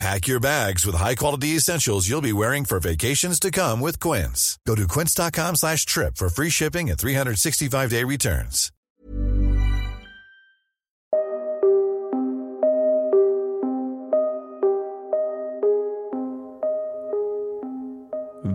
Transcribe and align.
Pack 0.00 0.26
your 0.26 0.40
bags 0.40 0.84
with 0.84 0.96
high-quality 0.96 1.56
essentials 1.56 2.08
you'll 2.08 2.20
be 2.20 2.32
wearing 2.32 2.64
for 2.64 2.80
vacations 2.80 3.38
to 3.40 3.50
come 3.50 3.80
with 3.80 4.00
Quince. 4.00 4.58
Go 4.66 4.74
to 4.74 4.88
quince.com 4.88 5.56
slash 5.56 5.86
trip 5.86 6.16
for 6.16 6.28
free 6.28 6.50
shipping 6.50 6.90
and 6.90 6.98
365-day 6.98 8.04
returns. 8.04 8.70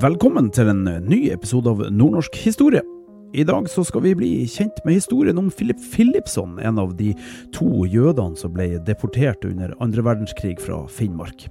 Velkommen 0.01 0.51
til 0.51 0.69
en 0.69 0.85
ny 1.09 1.25
episode 1.33 1.67
av 1.67 1.81
Nordnorsk 1.91 2.35
historie. 2.45 2.98
I 3.33 3.43
dag 3.43 3.69
så 3.69 3.83
skal 3.85 4.01
vi 4.01 4.15
bli 4.17 4.29
kjent 4.49 4.79
med 4.85 4.95
historien 4.97 5.37
om 5.37 5.51
Philip 5.53 5.77
Philipson, 5.93 6.59
en 6.59 6.79
av 6.81 6.95
de 6.97 7.11
to 7.53 7.85
jødene 7.85 8.37
som 8.39 8.55
ble 8.55 8.79
deportert 8.87 9.45
under 9.45 9.75
andre 9.83 10.01
verdenskrig 10.05 10.55
fra 10.63 10.79
Finnmark. 10.89 11.45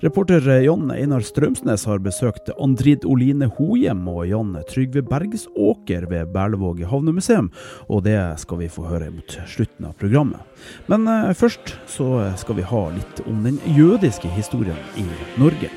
Reporter 0.00 0.40
Jan 0.64 0.88
Einar 0.94 1.20
Strømsnes 1.26 1.84
har 1.84 2.00
besøkt 2.00 2.48
Andrid 2.56 3.04
Oline 3.04 3.50
Hohjem 3.58 4.06
og 4.08 4.24
Jan 4.30 4.56
Trygve 4.70 5.04
Bergsåker 5.04 6.08
ved 6.08 6.32
Berlevåg 6.32 6.80
havnemuseum, 6.88 7.52
og 7.92 8.06
det 8.08 8.16
skal 8.40 8.62
vi 8.62 8.72
få 8.72 8.86
høre 8.88 9.12
mot 9.12 9.38
slutten 9.52 9.90
av 9.90 9.98
programmet. 10.00 10.40
Men 10.88 11.04
eh, 11.12 11.36
først 11.36 11.76
så 11.92 12.08
skal 12.40 12.62
vi 12.62 12.68
ha 12.72 12.82
litt 12.96 13.22
om 13.28 13.44
den 13.44 13.60
jødiske 13.76 14.32
historien 14.32 14.80
i 14.96 15.04
Norge. 15.36 15.68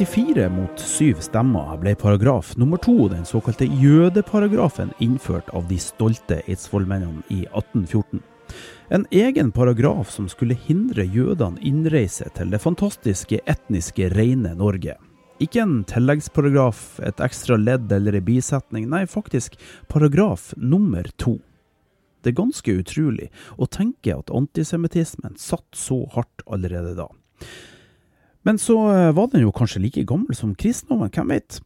94 0.00 0.48
mot 0.48 0.80
7 0.80 1.14
stemmer 1.20 1.74
ble 1.76 1.92
paragraf 1.94 2.54
nummer 2.56 2.80
to, 2.80 3.08
den 3.12 3.26
såkalte 3.28 3.66
jødeparagrafen, 3.68 4.94
innført 4.98 5.50
av 5.52 5.66
de 5.68 5.76
stolte 5.76 6.38
eidsvollmennene 6.48 7.20
i 7.28 7.42
1814. 7.50 8.22
En 8.96 9.04
egen 9.12 9.50
paragraf 9.52 10.08
som 10.14 10.28
skulle 10.32 10.56
hindre 10.56 11.04
jødene 11.04 11.60
innreise 11.60 12.30
til 12.32 12.48
det 12.48 12.62
fantastiske 12.64 13.42
etniske 13.44 14.08
rene 14.14 14.54
Norge. 14.56 14.94
Ikke 15.36 15.60
en 15.66 15.82
tilleggsparagraf, 15.84 17.02
et 17.04 17.20
ekstra 17.20 17.58
ledd 17.60 17.92
eller 17.92 18.16
en 18.16 18.24
bisetning, 18.24 18.86
nei, 18.88 19.02
faktisk 19.04 19.58
paragraf 19.92 20.54
nummer 20.56 21.12
to. 21.20 21.36
Det 22.24 22.32
er 22.32 22.40
ganske 22.40 22.78
utrolig 22.80 23.28
å 23.60 23.68
tenke 23.68 24.16
at 24.16 24.32
antisemittismen 24.32 25.36
satt 25.36 25.68
så 25.76 26.06
hardt 26.16 26.46
allerede 26.48 26.96
da. 26.96 27.10
Men 28.42 28.58
så 28.58 28.76
eh, 28.92 29.10
var 29.12 29.28
den 29.32 29.44
jo 29.44 29.52
kanskje 29.52 29.82
like 29.84 30.06
gammel 30.08 30.36
som 30.36 30.54
kristendommen, 30.56 31.12
hvem 31.12 31.34
vet? 31.34 31.60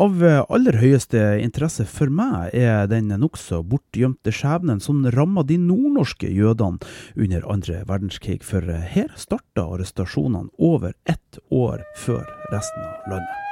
Av 0.00 0.22
eh, 0.24 0.40
aller 0.48 0.78
høyeste 0.80 1.18
interesse 1.42 1.84
for 1.90 2.12
meg 2.14 2.54
er 2.56 2.86
den 2.88 3.10
nokså 3.20 3.60
bortgjemte 3.68 4.32
skjebnen 4.32 4.80
som 4.80 5.02
ramma 5.12 5.44
de 5.44 5.58
nordnorske 5.60 6.30
jødene 6.30 6.80
under 7.18 7.44
andre 7.52 7.82
verdenskrig, 7.90 8.40
for 8.46 8.64
eh, 8.64 8.86
her 8.94 9.12
starta 9.20 9.66
arrestasjonene 9.66 10.54
over 10.56 10.96
ett 11.04 11.42
år 11.50 11.84
før 12.00 12.24
resten 12.54 12.86
av 12.86 13.14
landet. 13.16 13.49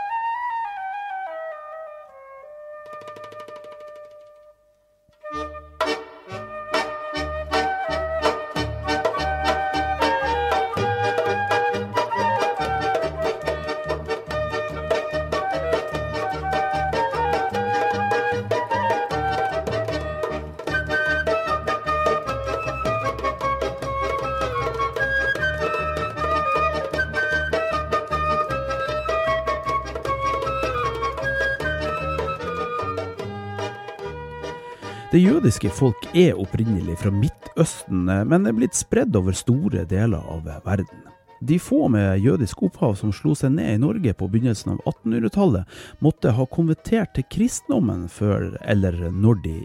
Det 35.18 35.24
jødiske 35.24 35.70
folk 35.74 36.04
er 36.14 36.36
opprinnelig 36.38 36.92
fra 37.00 37.10
Midtøsten, 37.10 38.04
men 38.06 38.44
er 38.46 38.54
blitt 38.54 38.76
spredd 38.78 39.16
over 39.18 39.34
store 39.34 39.80
deler 39.90 40.22
av 40.30 40.44
verden. 40.62 41.00
De 41.42 41.56
få 41.58 41.88
med 41.90 42.20
jødisk 42.22 42.60
opphav 42.68 42.92
som 43.00 43.10
slo 43.10 43.32
seg 43.34 43.56
ned 43.56 43.72
i 43.72 43.80
Norge 43.82 44.12
på 44.14 44.28
begynnelsen 44.30 44.76
av 44.76 44.84
1800-tallet, 44.86 45.72
måtte 46.06 46.30
ha 46.36 46.46
konvertert 46.46 47.16
til 47.16 47.26
kristendommen 47.34 48.04
før 48.14 48.52
eller 48.62 49.08
når 49.10 49.40
de 49.42 49.56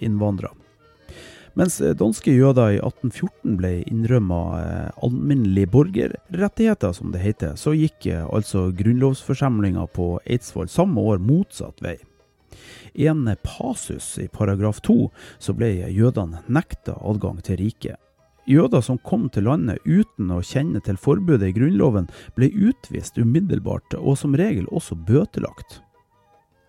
innvandra. 0.00 0.54
Mens 1.52 1.76
danske 2.00 2.32
jøder 2.32 2.78
i 2.78 2.80
1814 2.80 3.58
ble 3.60 3.74
innrømma 3.92 4.38
alminnelige 5.04 5.68
borgerrettigheter, 5.74 6.96
som 6.96 7.12
det 7.12 7.20
heter, 7.26 7.60
så 7.60 7.76
gikk 7.76 8.08
altså 8.24 8.70
grunnlovsforsamlinga 8.80 9.84
på 9.92 10.14
Eidsvoll 10.24 10.72
samme 10.72 11.04
år 11.12 11.20
motsatt 11.20 11.84
vei. 11.84 11.98
I 12.94 13.06
en 13.10 13.28
pasus 13.42 14.18
i 14.18 14.28
paragraf 14.28 14.80
to 14.80 15.10
så 15.38 15.54
ble 15.56 15.70
jødene 15.90 16.42
nekta 16.48 16.98
adgang 17.00 17.40
til 17.44 17.60
riket. 17.62 17.96
Jøder 18.46 18.82
som 18.82 18.98
kom 19.06 19.28
til 19.30 19.46
landet 19.46 19.78
uten 19.86 20.32
å 20.34 20.40
kjenne 20.42 20.82
til 20.82 20.98
forbudet 20.98 21.52
i 21.52 21.54
Grunnloven, 21.54 22.08
ble 22.34 22.50
utvist 22.50 23.18
umiddelbart, 23.18 23.94
og 23.94 24.18
som 24.18 24.34
regel 24.34 24.66
også 24.74 24.98
bøtelagt. 24.98 25.78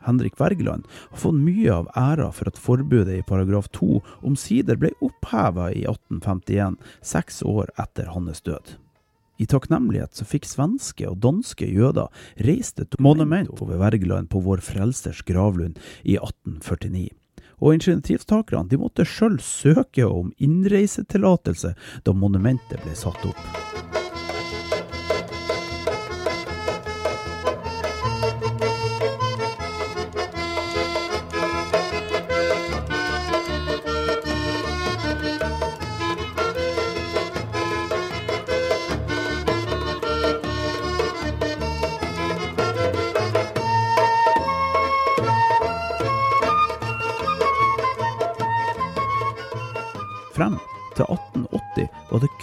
Henrik 0.06 0.38
Wergeland 0.40 0.86
har 1.10 1.18
fått 1.18 1.40
mye 1.40 1.72
av 1.74 1.90
æra 1.98 2.30
for 2.36 2.52
at 2.52 2.60
forbudet 2.60 3.18
i 3.18 3.26
paragraf 3.26 3.72
2 3.74 4.02
omsider 4.28 4.78
ble 4.78 4.92
oppheva 5.02 5.72
i 5.72 5.86
1851, 5.88 6.78
seks 7.02 7.42
år 7.48 7.72
etter 7.80 8.12
hans 8.14 8.44
død. 8.46 8.76
I 9.42 9.48
takknemlighet 9.50 10.14
så 10.16 10.28
fikk 10.28 10.46
svenske 10.46 11.08
og 11.10 11.20
danske 11.24 11.66
jøder 11.66 12.12
reist 12.46 12.80
et 12.84 13.00
monument 13.02 13.50
over 13.58 13.82
Wergeland 13.82 14.30
på 14.30 14.44
Vår 14.46 14.62
Frelsers 14.66 15.24
gravlund 15.26 15.80
i 16.04 16.20
1849. 16.20 17.10
Og 17.64 17.78
initiativtakerne 17.78 18.80
måtte 18.82 19.08
sjøl 19.08 19.40
søke 19.42 20.06
om 20.06 20.34
innreisetillatelse 20.38 21.74
da 22.04 22.16
monumentet 22.18 22.82
ble 22.84 22.98
satt 22.98 23.30
opp. 23.30 24.03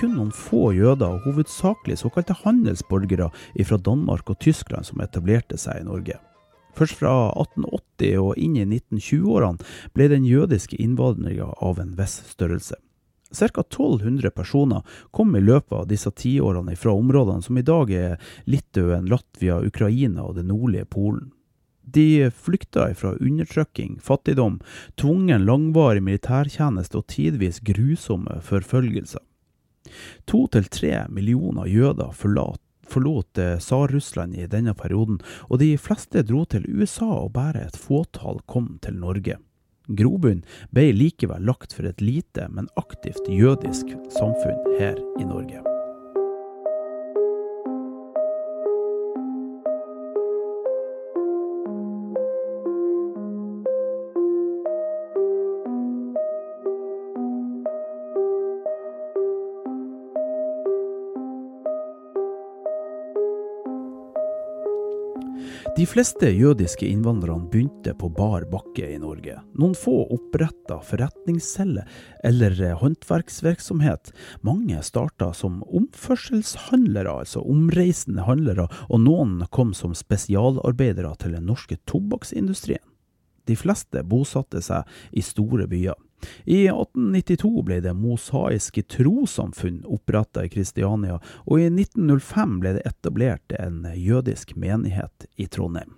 Kun 0.01 0.15
noen 0.17 0.33
få 0.33 0.71
jøder, 0.73 1.13
og 1.13 1.27
hovedsakelig 1.29 1.99
såkalte 2.01 2.39
handelsborgere 2.41 3.29
fra 3.69 3.77
Danmark 3.77 4.31
og 4.33 4.39
Tyskland, 4.41 4.89
som 4.89 5.03
etablerte 5.05 5.59
seg 5.61 5.83
i 5.83 5.89
Norge. 5.89 6.17
Først 6.79 6.97
fra 7.01 7.13
1880 7.35 8.21
og 8.23 8.39
inn 8.41 8.55
i 8.57 8.65
1920-årene 8.65 9.67
ble 9.93 10.07
den 10.09 10.25
jødiske 10.25 10.79
innvandringa 10.81 11.51
av 11.61 11.83
en 11.83 11.93
viss 11.99 12.21
størrelse. 12.31 12.79
Ca. 13.31 13.63
1200 13.63 14.33
personer 14.35 14.87
kom 15.15 15.37
i 15.37 15.43
løpet 15.45 15.77
av 15.83 15.87
disse 15.91 16.11
tiårene 16.11 16.75
fra 16.81 16.95
områdene 16.97 17.45
som 17.45 17.59
i 17.61 17.67
dag 17.67 17.93
er 17.95 18.17
Litauen, 18.49 19.07
Latvia, 19.11 19.61
Ukraina 19.61 20.25
og 20.25 20.39
det 20.41 20.49
nordlige 20.49 20.89
Polen. 20.91 21.29
De 21.85 22.31
flykta 22.31 22.89
fra 22.95 23.17
undertrykking, 23.19 23.99
fattigdom, 24.03 24.61
tvungen 24.99 25.45
langvarig 25.47 26.03
militærtjeneste 26.07 27.03
og 27.03 27.09
tidvis 27.11 27.61
grusomme 27.67 28.41
forfølgelser. 28.47 29.23
To 30.31 30.47
til 30.53 30.69
tre 30.73 31.05
millioner 31.13 31.69
jøder 31.71 32.13
forlot, 32.17 32.61
forlot 32.91 33.39
eh, 33.39 33.59
Tsar-Russland 33.63 34.37
i 34.39 34.49
denne 34.51 34.75
perioden, 34.75 35.21
og 35.49 35.63
de 35.63 35.75
fleste 35.79 36.25
dro 36.27 36.45
til 36.45 36.67
USA, 36.69 37.09
og 37.25 37.35
bare 37.37 37.69
et 37.69 37.79
fåtall 37.79 38.43
kom 38.51 38.77
til 38.83 38.99
Norge. 38.99 39.39
Grobunnen 39.91 40.45
ble 40.75 40.91
likevel 40.95 41.43
lagt 41.49 41.75
for 41.75 41.89
et 41.91 42.03
lite, 42.05 42.47
men 42.55 42.71
aktivt 42.79 43.27
jødisk 43.31 43.91
samfunn 44.15 44.79
her 44.79 44.99
i 45.19 45.27
Norge. 45.27 45.70
De 65.81 65.87
fleste 65.89 66.29
jødiske 66.29 66.85
innvandrerne 66.85 67.49
begynte 67.49 67.95
på 67.97 68.11
bar 68.13 68.43
bakke 68.53 68.85
i 68.85 68.99
Norge. 69.01 69.39
Noen 69.57 69.73
få 69.73 69.95
oppretta 70.13 70.77
forretningsceller 70.85 71.87
eller 72.29 72.59
håndverksvirksomhet. 72.83 74.11
Mange 74.45 74.83
starta 74.85 75.31
som 75.33 75.63
omførselshandlere, 75.65 77.15
altså 77.23 77.41
omreisende 77.49 78.27
handlere, 78.29 78.69
og 78.93 79.01
noen 79.07 79.39
kom 79.57 79.73
som 79.73 79.97
spesialarbeidere 79.97 81.15
til 81.23 81.39
den 81.39 81.49
norske 81.49 81.81
tobakksindustrien. 81.89 82.85
De 83.49 83.57
fleste 83.57 84.05
bosatte 84.05 84.61
seg 84.61 84.85
i 85.17 85.25
store 85.25 85.65
byer. 85.71 85.97
I 86.45 86.67
1892 86.69 87.63
ble 87.67 87.81
det 87.85 87.95
mosaiske 87.97 88.83
trossamfunn 88.83 89.83
oppretta 89.89 90.45
i 90.45 90.53
Kristiania, 90.53 91.21
og 91.47 91.61
i 91.61 91.69
1905 91.71 92.59
ble 92.63 92.77
det 92.79 92.85
etablert 92.89 93.57
en 93.59 93.87
jødisk 93.95 94.57
menighet 94.57 95.27
i 95.37 95.47
Trondheim. 95.47 95.97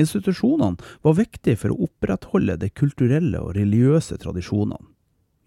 Institusjonene 0.00 0.80
var 1.04 1.18
viktige 1.18 1.58
for 1.60 1.74
å 1.74 1.84
opprettholde 1.88 2.56
de 2.60 2.70
kulturelle 2.72 3.42
og 3.42 3.54
religiøse 3.58 4.16
tradisjonene. 4.22 4.80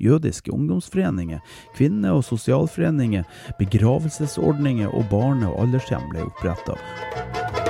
Jødiske 0.03 0.51
ungdomsforeninger, 0.51 1.39
kvinne- 1.77 2.11
og 2.11 2.25
sosialforeninger, 2.27 3.23
begravelsesordninger 3.59 4.89
og 4.89 5.09
barne- 5.09 5.49
og 5.49 5.59
aldershjem 5.67 6.09
ble 6.11 6.25
oppretta. 6.27 7.62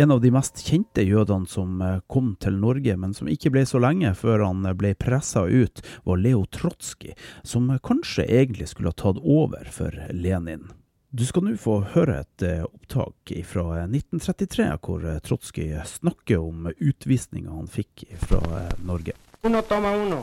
En 0.00 0.10
av 0.10 0.20
de 0.20 0.30
mest 0.32 0.62
kjente 0.64 1.02
jødene 1.04 1.44
som 1.44 1.80
eh, 1.84 1.98
kom 2.08 2.30
til 2.40 2.54
Norge, 2.56 2.94
men 2.96 3.10
som 3.12 3.28
ikke 3.28 3.50
ble 3.52 3.66
så 3.68 3.76
lenge 3.84 4.14
før 4.16 4.46
han 4.46 4.64
eh, 4.64 4.72
ble 4.72 4.94
pressa 4.96 5.42
ut, 5.44 5.82
var 6.08 6.20
Leo 6.22 6.46
Trotskij, 6.48 7.12
som 7.44 7.66
kanskje 7.84 8.24
egentlig 8.24 8.70
skulle 8.70 8.94
ha 8.94 8.96
tatt 8.96 9.18
over 9.20 9.68
for 9.68 9.92
Lenin. 10.16 10.70
Du 11.12 11.26
skal 11.28 11.44
nå 11.44 11.52
få 11.60 11.74
høre 11.92 12.22
et 12.22 12.44
eh, 12.48 12.62
opptak 12.64 13.32
fra 13.50 13.82
1933, 13.82 14.68
hvor 14.86 15.04
Trotskij 15.26 15.74
snakker 15.90 16.46
om 16.46 16.70
utvisninga 16.78 17.58
han 17.58 17.68
fikk 17.68 18.06
fra 18.22 18.40
Norge. 18.80 19.12
Uno 19.44 19.60
toma 19.68 19.92
uno. 20.00 20.22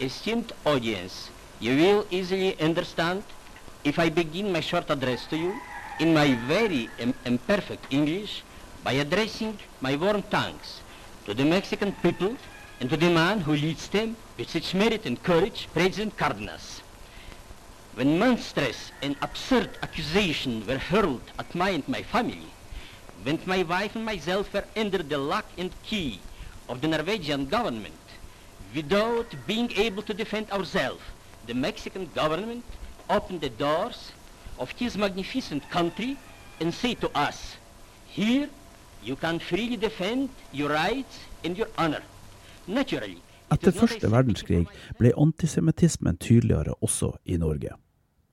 Esteemed 0.00 0.56
audience, 0.64 1.28
you 1.60 1.76
will 1.76 2.06
easily 2.08 2.54
understand 2.56 3.20
if 3.84 4.00
I 4.00 4.08
begin 4.08 4.48
my 4.48 4.64
short 4.64 4.88
address 4.88 5.28
to 5.28 5.36
you 5.36 5.52
in 5.98 6.14
my 6.14 6.34
very 6.48 6.88
im 6.98 7.14
imperfect 7.24 7.92
English 7.92 8.42
by 8.84 8.92
addressing 8.92 9.58
my 9.80 9.94
warm 9.96 10.22
thanks 10.22 10.80
to 11.24 11.34
the 11.34 11.44
Mexican 11.44 11.92
people 12.02 12.36
and 12.80 12.90
to 12.90 12.96
the 12.96 13.10
man 13.10 13.40
who 13.40 13.52
leads 13.52 13.88
them 13.88 14.16
with 14.36 14.50
such 14.50 14.74
merit 14.74 15.06
and 15.06 15.22
courage, 15.22 15.68
President 15.72 16.16
Cardenas. 16.16 16.82
When 17.94 18.18
monstrous 18.18 18.90
and 19.02 19.14
absurd 19.22 19.78
accusations 19.82 20.66
were 20.66 20.78
hurled 20.78 21.22
at 21.38 21.54
my 21.54 21.70
and 21.70 21.86
my 21.86 22.02
family, 22.02 22.50
when 23.22 23.38
my 23.46 23.62
wife 23.62 23.94
and 23.94 24.04
myself 24.04 24.52
were 24.52 24.64
under 24.76 24.98
the 24.98 25.18
lock 25.18 25.44
and 25.56 25.70
key 25.84 26.18
of 26.68 26.80
the 26.80 26.88
Norwegian 26.88 27.46
government, 27.46 28.02
without 28.74 29.26
being 29.46 29.70
able 29.76 30.02
to 30.02 30.14
defend 30.14 30.50
ourselves, 30.50 31.02
the 31.46 31.54
Mexican 31.54 32.10
government 32.14 32.64
opened 33.08 33.42
the 33.42 33.50
doors 33.50 34.10
of 34.58 34.74
this 34.78 34.96
magnificent 34.96 35.62
country 35.70 36.16
and 36.60 36.74
say 36.74 36.94
to 36.94 37.08
us, 37.14 37.56
here 38.06 38.48
you 39.02 39.16
can 39.16 39.40
freely 39.40 39.76
defend 39.76 40.28
your 40.52 40.70
rights 40.70 41.18
and 41.44 41.58
your 41.58 41.68
honor. 41.78 42.02
Naturally. 42.66 43.18
Etter 43.52 43.74
første 43.76 44.08
verdenskrig 44.08 44.68
ble 44.96 45.12
antisemittismen 45.18 46.16
tydeligere 46.22 46.72
også 46.80 47.10
i 47.28 47.36
Norge. 47.36 47.74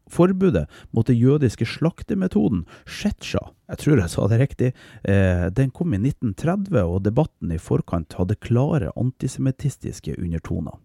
Forbudet 0.10 0.66
mot 0.96 1.06
den 1.08 1.20
jødiske 1.20 1.68
slaktemetoden, 1.70 2.64
shetsha, 2.88 3.52
jeg 3.70 3.82
tror 3.84 4.00
jeg 4.02 4.10
sa 4.10 4.28
det 4.28 4.40
riktig, 4.42 4.70
eh, 5.04 5.50
den 5.54 5.70
kom 5.70 5.94
i 5.94 6.00
1930, 6.02 6.82
og 6.82 7.04
debatten 7.06 7.52
i 7.54 7.60
forkant 7.62 8.16
hadde 8.18 8.40
klare 8.42 8.94
antisemittistiske 8.98 10.16
undertoner. 10.18 10.80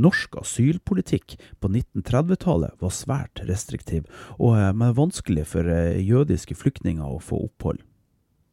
Norsk 0.00 0.36
asylpolitikk 0.40 1.38
på 1.60 1.70
1930-tallet 1.70 2.76
var 2.82 2.94
svært 2.94 3.42
restriktiv, 3.48 4.06
og 4.38 4.58
med 4.76 4.96
vanskelig 4.98 5.46
for 5.54 5.68
eh, 5.68 6.00
jødiske 6.02 6.56
flyktninger 6.58 7.06
å 7.06 7.22
få 7.22 7.44
opphold. 7.48 7.82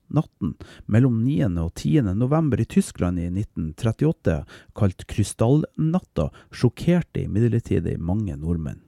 Natten 0.09 0.55
mellom 0.89 1.19
9. 1.21 1.45
og 1.61 1.73
10. 1.77 2.15
november 2.17 2.61
i 2.61 2.65
Tyskland 2.65 3.21
i 3.21 3.27
1938, 3.29 4.39
kalt 4.77 5.05
Krystallnatta, 5.09 6.31
sjokkerte 6.49 7.27
imidlertid 7.27 7.91
mange 8.01 8.37
nordmenn. 8.39 8.81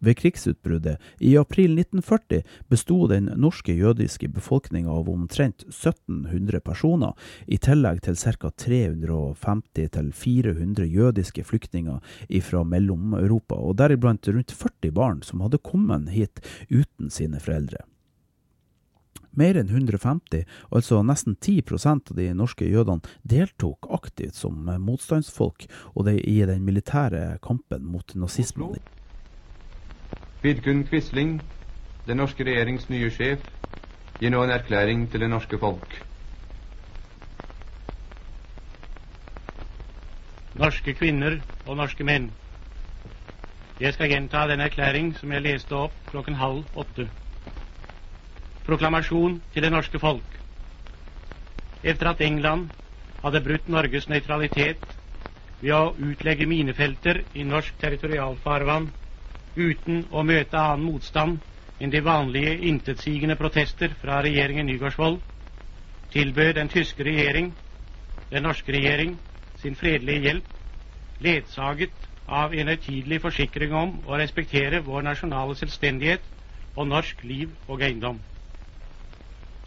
Ved 0.00 0.16
krigsutbruddet 0.16 0.96
i 1.20 1.36
april 1.36 1.76
1940 1.78 2.42
besto 2.72 3.06
den 3.10 3.26
norske 3.36 3.74
jødiske 3.76 4.28
befolkninga 4.32 4.88
av 4.90 5.10
omtrent 5.12 5.62
1700 5.68 6.60
personer, 6.64 7.12
i 7.44 7.58
tillegg 7.60 8.00
til 8.06 8.16
ca. 8.16 8.48
350-400 8.64 10.86
jødiske 10.88 11.44
flyktninger 11.44 12.00
fra 12.46 12.64
Mellom-Europa, 12.64 13.54
og 13.54 13.76
deriblant 13.76 14.28
rundt 14.28 14.52
40 14.56 14.90
barn 14.96 15.22
som 15.22 15.40
hadde 15.44 15.58
kommet 15.60 16.08
hit 16.14 16.40
uten 16.70 17.10
sine 17.12 17.40
foreldre. 17.40 17.78
Mer 19.36 19.54
enn 19.60 19.68
150, 19.68 20.44
altså 20.74 21.02
nesten 21.06 21.36
10% 21.36 22.10
av 22.10 22.16
de 22.16 22.34
norske 22.34 22.64
jødene, 22.66 23.00
deltok 23.22 23.86
aktivt 23.92 24.34
som 24.34 24.70
motstandsfolk 24.80 25.68
og 25.94 26.08
i 26.10 26.44
den 26.48 26.64
militære 26.66 27.38
kampen 27.44 27.84
mot 27.86 28.14
nazismen. 28.16 28.80
Vidkun 30.42 30.86
Quisling, 30.88 31.40
den 32.08 32.16
norske 32.16 32.44
regjerings 32.48 32.86
nye 32.88 33.10
sjef, 33.12 33.42
gir 34.20 34.30
nå 34.32 34.40
en 34.46 34.52
erklæring 34.54 35.02
til 35.12 35.20
det 35.20 35.28
norske 35.28 35.58
folk. 35.60 35.96
Norske 40.56 40.94
kvinner 40.96 41.36
og 41.66 41.76
norske 41.76 42.04
menn. 42.08 42.30
Jeg 43.80 43.92
skal 43.96 44.08
gjenta 44.12 44.46
den 44.48 44.60
erklæring 44.64 45.12
som 45.16 45.32
jeg 45.32 45.44
leste 45.44 45.76
opp 45.76 45.96
klokken 46.10 46.36
halv 46.40 46.64
åtte. 46.72 47.10
Proklamasjon 48.64 49.42
til 49.52 49.64
det 49.64 49.72
norske 49.72 50.00
folk. 50.00 50.40
Etter 51.84 52.10
at 52.14 52.20
England 52.24 52.70
hadde 53.22 53.44
brutt 53.44 53.68
Norges 53.68 54.08
nøytralitet 54.08 54.96
ved 55.60 55.76
å 55.76 55.94
utlegge 56.10 56.48
minefelter 56.48 57.22
i 57.36 57.44
norsk 57.44 57.76
territorialfarvann 57.80 58.88
uten 59.60 60.04
å 60.10 60.22
møte 60.24 60.56
annen 60.58 60.86
motstand 60.88 61.40
enn 61.80 61.92
de 61.92 62.00
vanlige 62.04 62.54
intetsigende 62.70 63.36
protester 63.40 63.92
fra 64.00 64.20
regjeringen 64.24 64.68
Nygaardsvold, 64.68 65.20
tilbød 66.12 66.54
den 66.58 66.68
tyske 66.72 67.04
regjering, 67.06 67.52
den 68.32 68.44
norske 68.46 68.72
regjering, 68.74 69.18
sin 69.60 69.76
fredelige 69.76 70.24
hjelp, 70.26 70.48
ledsaget 71.20 72.08
av 72.40 72.54
en 72.54 72.70
høytidelig 72.72 73.20
forsikring 73.24 73.72
om 73.76 73.94
å 74.08 74.18
respektere 74.20 74.80
vår 74.86 75.04
nasjonale 75.08 75.56
selvstendighet 75.58 76.24
og 76.76 76.88
norsk 76.88 77.24
liv 77.26 77.56
og 77.66 77.82
eiendom. 77.84 78.20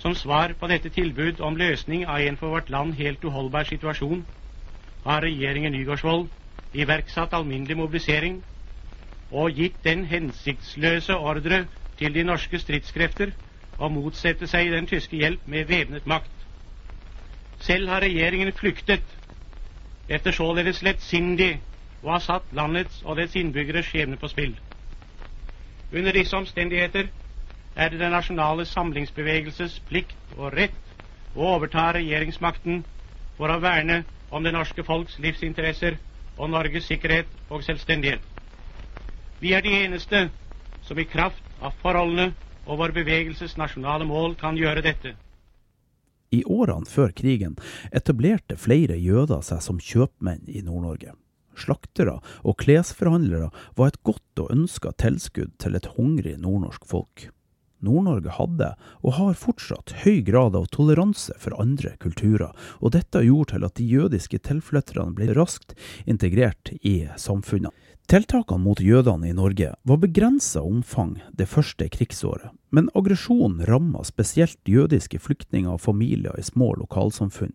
Som 0.02 0.16
svar 0.18 0.56
på 0.60 0.68
dette 0.72 0.90
tilbud 0.92 1.42
om 1.46 1.58
løsning 1.60 2.06
av 2.10 2.22
en 2.24 2.38
for 2.40 2.54
vårt 2.56 2.72
land 2.74 2.96
helt 2.98 3.24
uholdbar 3.24 3.68
situasjon, 3.70 4.26
har 5.06 5.22
regjeringen 5.26 5.74
Nygaardsvold 5.76 6.30
iverksatt 6.74 7.34
alminnelig 7.38 7.78
mobilisering 7.78 8.42
og 9.34 9.52
gitt 9.58 9.80
den 9.84 10.04
hensiktsløse 10.06 11.16
ordre 11.18 11.63
til 11.98 12.13
de 12.13 12.24
norske 12.28 12.60
stridskrefter 12.62 13.32
å 13.82 13.90
motsette 13.90 14.46
seg 14.48 14.70
den 14.74 14.86
tyske 14.90 15.18
hjelp 15.18 15.48
med 15.50 15.66
væpnet 15.72 16.06
makt. 16.10 16.30
Selv 17.66 17.90
har 17.90 18.04
regjeringen 18.06 18.52
flyktet, 18.54 19.04
etter 20.08 20.36
således 20.36 20.84
lettsindig 20.86 21.56
å 22.04 22.12
ha 22.13 22.20
satt 22.22 22.52
landets 22.54 23.02
og 23.08 23.18
dets 23.18 23.36
innbyggeres 23.40 23.90
skjebne 23.90 24.20
på 24.22 24.30
spill. 24.30 24.54
Under 25.94 26.13
disse 26.13 26.38
omstendigheter 26.38 27.10
er 27.75 27.90
det 27.90 28.02
den 28.04 28.13
nasjonale 28.13 28.66
samlingsbevegelses 28.70 29.80
plikt 29.90 30.36
og 30.38 30.54
rett 30.54 30.94
å 31.34 31.56
overta 31.56 31.88
regjeringsmakten 31.98 32.84
for 33.38 33.50
å 33.50 33.58
verne 33.63 34.04
om 34.30 34.46
det 34.46 34.54
norske 34.54 34.86
folks 34.86 35.18
livsinteresser 35.22 35.98
og 36.38 36.50
Norges 36.54 36.86
sikkerhet 36.90 37.30
og 37.50 37.63
selvstendighet. 37.66 38.22
Vi 39.44 39.52
er 39.52 39.60
de 39.60 39.74
eneste 39.76 40.30
som 40.88 41.00
i 41.00 41.04
kraft 41.04 41.44
av 41.60 41.74
forholdene 41.82 42.30
og 42.64 42.78
vår 42.80 42.94
bevegelses 42.96 43.58
nasjonale 43.60 44.06
mål 44.08 44.38
kan 44.40 44.56
gjøre 44.56 44.84
dette. 44.86 45.18
I 46.32 46.46
årene 46.48 46.88
før 46.88 47.12
krigen 47.12 47.58
etablerte 47.92 48.56
flere 48.56 48.96
jøder 48.96 49.44
seg 49.44 49.60
som 49.66 49.82
kjøpmenn 49.84 50.48
i 50.48 50.64
Nord-Norge. 50.64 51.18
Slaktere 51.60 52.22
og 52.42 52.56
klesforhandlere 52.64 53.52
var 53.76 53.92
et 53.92 54.00
godt 54.08 54.46
og 54.46 54.56
ønska 54.56 54.96
tilskudd 55.04 55.52
til 55.60 55.76
et 55.76 55.92
hungrig 55.98 56.38
nordnorsk 56.40 56.88
folk. 56.88 57.28
Nord-Norge 57.84 58.34
hadde, 58.38 58.70
og 59.04 59.18
har 59.20 59.38
fortsatt, 59.38 59.94
høy 60.04 60.22
grad 60.25 60.58
av 60.58 60.70
toleranse 60.74 61.36
for 61.42 61.56
andre 61.62 61.94
kulturer, 62.04 62.52
og 62.82 62.96
dette 62.96 63.24
gjorde 63.25 63.54
til 63.54 63.68
at 63.68 63.75
de 63.80 63.88
jødiske 63.88 64.40
tilflytterne 64.48 65.16
ble 65.18 65.32
raskt 65.38 65.75
integrert 66.10 66.74
i 66.82 67.10
samfunnet. 67.20 67.74
Tiltakene 68.10 68.60
mot 68.60 68.82
jødene 68.84 69.30
i 69.30 69.34
Norge 69.36 69.70
var 69.88 70.00
begrensa 70.02 70.62
omfang 70.62 71.16
det 71.32 71.48
første 71.48 71.88
krigsåret, 71.88 72.52
men 72.70 72.90
aggresjonen 72.98 73.63
ramma 73.70 74.04
spesielt 74.04 74.60
jødiske 74.68 75.22
flyktninger 75.24 75.72
og 75.72 75.82
familier 75.82 76.36
i 76.40 76.44
små 76.44 76.74
lokalsamfunn. 76.82 77.54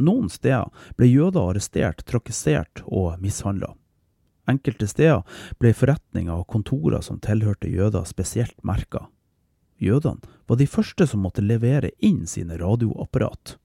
Noen 0.00 0.30
steder 0.32 0.72
ble 0.96 1.10
jøder 1.10 1.52
arrestert, 1.52 2.06
trakassert 2.08 2.80
og 2.86 3.20
mishandla. 3.20 3.74
Enkelte 4.48 4.88
steder 4.90 5.22
ble 5.60 5.74
forretninger 5.76 6.34
og 6.34 6.48
kontorer 6.50 7.04
som 7.04 7.20
tilhørte 7.22 7.70
jøder, 7.70 8.08
spesielt 8.08 8.56
merka. 8.66 9.06
Jødene 9.82 10.22
var 10.46 10.60
de 10.60 10.68
første 10.70 11.06
som 11.10 11.24
måtte 11.24 11.42
levere 11.42 11.90
inn 11.98 12.22
sine 12.30 12.58
radioapparat. 12.60 13.56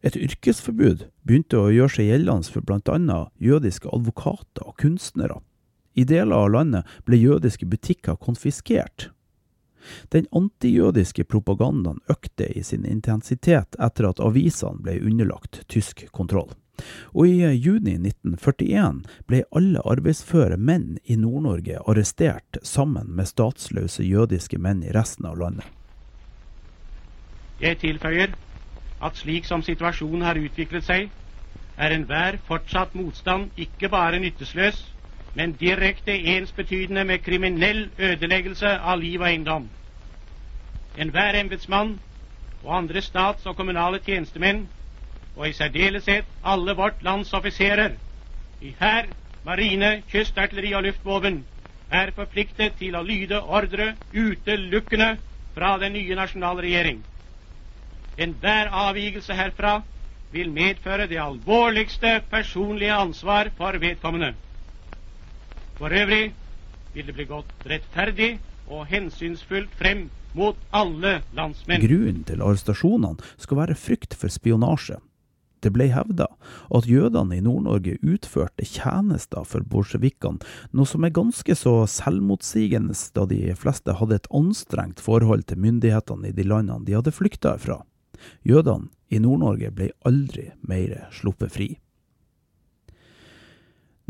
Et 0.00 0.16
yrkesforbud 0.16 1.06
begynte 1.28 1.60
å 1.60 1.72
gjøre 1.74 1.92
seg 1.98 2.08
gjeldende 2.08 2.48
for 2.54 2.64
bl.a. 2.64 3.20
jødiske 3.36 3.90
advokater 3.92 4.64
og 4.64 4.78
kunstnere. 4.80 5.40
I 5.98 6.06
deler 6.08 6.46
av 6.46 6.52
landet 6.54 6.92
ble 7.04 7.18
jødiske 7.20 7.68
butikker 7.68 8.16
konfiskert. 8.16 9.10
Den 10.12 10.26
antijødiske 10.36 11.24
propagandaen 11.28 12.00
økte 12.12 12.48
i 12.56 12.62
sin 12.64 12.86
intensitet 12.88 13.76
etter 13.80 14.08
at 14.08 14.20
avisene 14.22 14.80
ble 14.84 14.98
underlagt 15.00 15.62
tysk 15.72 16.06
kontroll. 16.16 16.52
Og 17.14 17.28
i 17.28 17.50
juni 17.56 17.96
1941 17.98 19.02
ble 19.28 19.42
alle 19.56 19.82
arbeidsføre 19.84 20.56
menn 20.56 20.98
i 21.04 21.16
Nord-Norge 21.16 21.80
arrestert 21.86 22.60
sammen 22.62 23.10
med 23.16 23.28
statsløse 23.30 24.04
jødiske 24.04 24.58
menn 24.58 24.84
i 24.84 24.94
resten 24.94 25.28
av 25.30 25.38
landet. 25.40 25.66
Jeg 27.60 27.78
tilføyer 27.80 28.36
at 29.00 29.16
slik 29.16 29.44
som 29.48 29.62
situasjonen 29.64 30.24
har 30.24 30.38
utviklet 30.40 30.84
seg, 30.84 31.10
er 31.80 31.94
enhver 31.96 32.38
fortsatt 32.44 32.94
motstand 32.94 33.50
ikke 33.56 33.88
bare 33.88 34.20
nyttesløs, 34.20 34.80
men 35.34 35.54
direkte 35.56 36.12
ensbetydende 36.12 37.04
med 37.04 37.22
kriminell 37.24 37.90
ødeleggelse 37.98 38.72
av 38.78 38.98
liv 39.00 39.20
og 39.20 39.28
eiendom. 39.28 39.68
Enhver 40.96 41.38
embetsmann 41.38 42.00
og 42.62 42.76
andre 42.76 43.00
stats- 43.00 43.46
og 43.46 43.56
kommunale 43.56 44.00
tjenestemenn, 44.04 44.66
og 45.36 45.48
i 45.48 45.52
særdeleshet 45.52 46.24
alle 46.44 46.74
vårt 46.76 47.02
lands 47.02 47.32
offiserer, 47.32 47.94
i 48.60 48.74
hær, 48.80 49.08
marine, 49.44 50.02
kystartilleri 50.12 50.74
og 50.74 50.82
luftvåpen, 50.82 51.44
er 51.90 52.12
forpliktet 52.14 52.76
til 52.78 52.94
å 52.94 53.02
lyde 53.02 53.40
ordre 53.40 53.94
utelukkende 54.14 55.16
fra 55.54 55.76
den 55.82 55.96
nye 55.96 56.18
nasjonale 56.18 56.62
regjering. 56.66 57.00
Enhver 58.20 58.70
avvigelse 58.70 59.34
herfra 59.34 59.80
vil 60.32 60.52
medføre 60.54 61.08
det 61.10 61.18
alvorligste 61.18 62.20
personlige 62.30 62.94
ansvar 62.94 63.50
for 63.56 63.78
vedkommende. 63.82 64.34
For 65.78 65.90
øvrig 66.02 66.32
vil 66.94 67.06
det 67.06 67.14
bli 67.14 67.26
gått 67.26 67.66
rettferdig 67.66 68.38
og 68.68 68.86
hensynsfullt 68.86 69.72
frem 69.78 70.08
mot 70.34 70.58
alle 70.72 71.20
landsmenn. 71.34 71.82
Grunnen 71.82 72.24
til 72.28 72.42
arrestasjonene 72.44 73.16
skal 73.38 73.62
være 73.64 73.78
frykt 73.78 74.14
for 74.14 74.30
spionasje. 74.30 75.00
Det 75.60 75.72
ble 75.74 75.90
hevda 75.92 76.26
at 76.76 76.88
jødene 76.88 77.36
i 77.36 77.42
Nord-Norge 77.44 77.98
utførte 78.00 78.64
tjenester 78.64 79.44
for 79.48 79.64
bolsjevikene, 79.68 80.40
noe 80.72 80.88
som 80.88 81.04
er 81.04 81.14
ganske 81.16 81.56
så 81.58 81.74
selvmotsigende 81.90 82.96
da 83.16 83.26
de 83.28 83.54
fleste 83.58 83.98
hadde 84.00 84.20
et 84.20 84.30
anstrengt 84.34 85.02
forhold 85.04 85.46
til 85.50 85.60
myndighetene 85.60 86.30
i 86.30 86.36
de 86.36 86.46
landene 86.48 86.86
de 86.88 86.96
hadde 86.96 87.14
flykta 87.14 87.56
fra. 87.60 87.82
Jødene 88.44 88.90
i 89.12 89.20
Nord-Norge 89.20 89.70
ble 89.74 89.92
aldri 90.08 90.50
mer 90.68 90.96
sluppet 91.14 91.52
fri. 91.52 91.70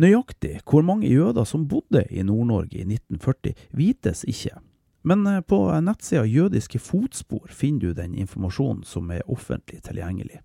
Nøyaktig 0.01 0.63
hvor 0.65 0.85
mange 0.87 1.11
jøder 1.11 1.45
som 1.45 1.67
bodde 1.69 2.07
i 2.09 2.23
Nord-Norge 2.25 2.79
i 2.79 2.87
1940, 2.87 3.55
vites 3.77 4.25
ikke. 4.25 4.55
Men 5.03 5.27
eh, 5.27 5.41
på 5.41 5.59
nettsida 5.81 6.25
Jødiske 6.25 6.79
fotspor 6.79 7.49
finner 7.53 7.81
du 7.81 7.93
den 7.97 8.15
informasjonen 8.15 8.85
som 8.85 9.11
er 9.13 9.27
offentlig 9.29 9.83
tilgjengelig. 9.85 10.41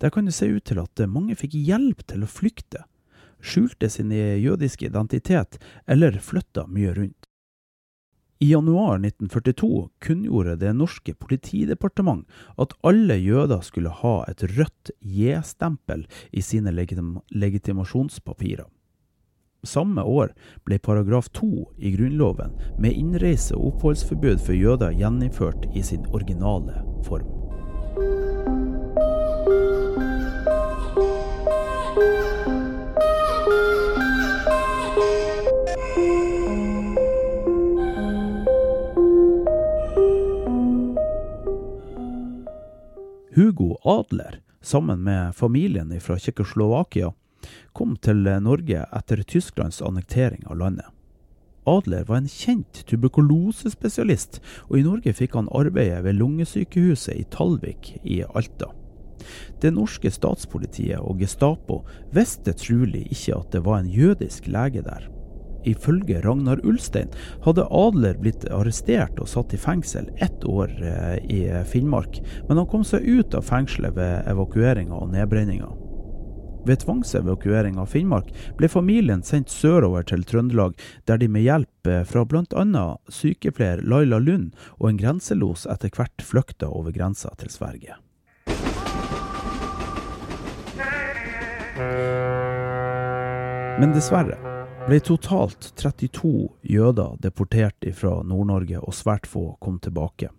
Der 0.00 0.10
kan 0.10 0.28
det 0.28 0.34
se 0.36 0.48
ut 0.50 0.64
til 0.68 0.80
at 0.82 1.06
mange 1.08 1.36
fikk 1.38 1.56
hjelp 1.58 2.04
til 2.06 2.24
å 2.24 2.30
flykte, 2.30 2.84
skjulte 3.40 3.90
sin 3.92 4.10
jødiske 4.12 4.88
identitet 4.88 5.58
eller 5.86 6.18
flytta 6.22 6.66
mye 6.68 6.94
rundt. 6.96 7.26
I 8.38 8.50
januar 8.50 8.98
1942 8.98 9.88
kunngjorde 9.98 10.56
det 10.60 10.74
norske 10.76 11.14
politidepartement 11.14 12.26
at 12.60 12.74
alle 12.84 13.16
jøder 13.16 13.62
skulle 13.64 13.92
ha 14.02 14.16
et 14.28 14.44
rødt 14.58 14.92
J-stempel 15.00 16.04
i 16.32 16.44
sine 16.44 16.74
legitim 16.76 17.14
legitimasjonspapirer. 17.32 18.68
Samme 19.66 20.04
år 20.04 20.34
ble 20.68 20.78
paragraf 20.78 21.30
2 21.40 21.48
i 21.78 21.94
Grunnloven 21.96 22.52
med 22.78 22.92
innreise- 22.92 23.56
og 23.56 23.72
oppholdsforbud 23.72 24.44
for 24.44 24.54
jøder 24.54 24.94
gjeninnført 25.00 25.66
i 25.74 25.82
sin 25.82 26.04
originale 26.12 26.84
form. 27.08 27.35
Hugo 43.36 43.76
Adler, 43.84 44.40
sammen 44.60 45.02
med 45.04 45.34
familien 45.34 46.00
fra 46.00 46.14
Tsjekkoslovakia, 46.16 47.10
kom 47.76 47.90
til 48.00 48.22
Norge 48.40 48.86
etter 48.96 49.20
Tysklands 49.28 49.82
annektering 49.84 50.46
av 50.48 50.56
landet. 50.56 50.86
Adler 51.68 52.06
var 52.08 52.22
en 52.22 52.30
kjent 52.32 52.80
tuberkulosespesialist, 52.88 54.40
og 54.70 54.78
i 54.78 54.86
Norge 54.86 55.12
fikk 55.18 55.36
han 55.36 55.50
arbeide 55.52 56.00
ved 56.06 56.16
lungesykehuset 56.16 57.12
i 57.12 57.26
Talvik 57.28 57.92
i 58.08 58.22
Alta. 58.24 58.70
Det 59.60 59.74
norske 59.76 60.08
statspolitiet 60.16 61.04
og 61.04 61.20
Gestapo 61.20 61.82
visste 62.16 62.56
trolig 62.56 63.04
ikke 63.10 63.36
at 63.36 63.52
det 63.52 63.64
var 63.68 63.82
en 63.82 63.92
jødisk 63.92 64.48
lege 64.48 64.80
der. 64.80 65.10
Ifølge 65.66 66.20
Ragnar 66.24 66.62
Ulstein 66.66 67.10
hadde 67.44 67.66
Adler 67.74 68.18
blitt 68.22 68.46
arrestert 68.54 69.18
og 69.22 69.30
satt 69.30 69.54
i 69.56 69.60
fengsel 69.60 70.10
ett 70.22 70.44
år 70.46 70.70
eh, 70.78 71.16
i 71.26 71.40
Finnmark, 71.66 72.20
men 72.48 72.60
han 72.62 72.70
kom 72.70 72.86
seg 72.86 73.06
ut 73.06 73.34
av 73.34 73.46
fengselet 73.46 73.96
ved 73.98 74.30
evakueringa 74.30 74.94
og 74.94 75.12
nedbrenninga. 75.14 75.72
Ved 76.66 76.80
tvangsevakuering 76.82 77.76
av 77.78 77.86
Finnmark 77.86 78.32
ble 78.58 78.68
familien 78.70 79.22
sendt 79.22 79.52
sørover 79.54 80.02
til 80.06 80.24
Trøndelag, 80.26 80.74
der 81.06 81.20
de 81.22 81.28
med 81.30 81.46
hjelp 81.46 81.90
eh, 81.90 82.02
fra 82.06 82.24
bl.a. 82.26 82.86
sykepleier 83.06 83.84
Laila 83.86 84.18
Lund 84.18 84.50
og 84.80 84.90
en 84.90 84.98
grenselos 84.98 85.66
etter 85.70 85.94
hvert 85.94 86.26
flykta 86.26 86.70
over 86.70 86.94
grensa 86.94 87.30
til 87.38 87.54
Sverige. 87.54 88.00
Men 93.76 93.92
dessverre 93.92 94.55
ble 94.86 95.00
totalt 95.02 95.72
32 95.76 96.32
jøder 96.62 97.18
deportert 97.22 97.86
fra 97.94 98.20
Nord-Norge, 98.22 98.80
og 98.80 98.94
svært 98.94 99.26
få 99.26 99.56
kom 99.60 99.80
tilbake. 99.82 100.30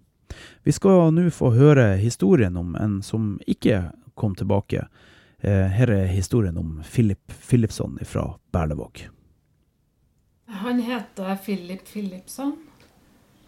Vi 0.64 0.72
skal 0.76 1.12
nå 1.14 1.30
få 1.32 1.54
høre 1.56 1.96
historien 2.00 2.58
om 2.60 2.76
en 2.80 3.02
som 3.04 3.36
ikke 3.48 3.88
kom 4.18 4.36
tilbake, 4.36 4.88
Eh, 5.40 5.68
her 5.70 5.90
er 5.90 6.08
historien 6.10 6.58
om 6.58 6.84
Philip 6.84 7.34
Philipson 7.50 8.00
fra 8.06 8.40
Berlevåg. 8.52 9.10
Han 10.46 10.80
heter 10.80 11.36
Philip 11.36 11.86
Philipson, 11.86 12.56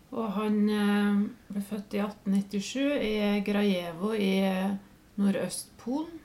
og 0.09 0.31
han 0.37 0.59
eh, 0.69 1.23
ble 1.49 1.63
født 1.65 1.95
i 1.97 2.03
1897 2.03 2.83
i 3.09 3.15
Grajevo 3.45 4.13
i 4.13 4.33
Nordøstpolen. 5.17 6.18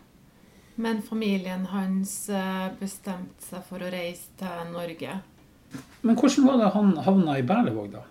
Men 0.75 1.02
familien 1.02 1.66
hans 1.71 2.28
eh, 2.28 2.66
bestemte 2.81 3.47
seg 3.47 3.62
for 3.69 3.83
å 3.85 3.93
reise 3.93 4.33
til 4.40 4.73
Norge. 4.73 5.21
Men 6.02 6.19
hvordan 6.19 6.49
var 6.49 6.59
det 6.61 6.73
han 6.75 6.90
havna 7.07 7.38
i 7.38 7.47
Berlevåg, 7.47 7.95
da? 7.95 8.02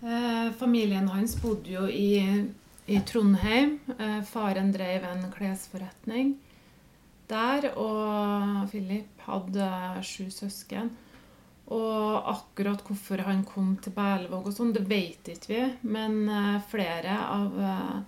Eh, 0.00 0.52
familien 0.60 1.08
hans 1.10 1.34
bodde 1.42 1.72
jo 1.72 1.86
i, 1.90 2.44
i 2.86 3.00
Trondheim. 3.08 3.78
Eh, 3.96 4.20
faren 4.28 4.70
drev 4.74 5.08
en 5.08 5.24
klesforretning 5.32 6.36
der, 7.28 7.70
og 7.76 8.68
Philip 8.70 9.26
hadde 9.26 9.68
sju 10.06 10.28
søsken. 10.32 10.92
Og 11.68 12.28
akkurat 12.30 12.80
hvorfor 12.86 13.20
han 13.26 13.42
kom 13.44 13.74
til 13.84 13.92
Berlevåg 13.96 14.46
og 14.48 14.54
sånn, 14.56 14.72
det 14.72 14.86
vet 14.88 15.28
ikke 15.34 15.50
vi. 15.50 15.64
Men 15.90 16.22
eh, 16.32 16.54
flere 16.70 17.18
av 17.28 17.58
eh, 17.60 17.98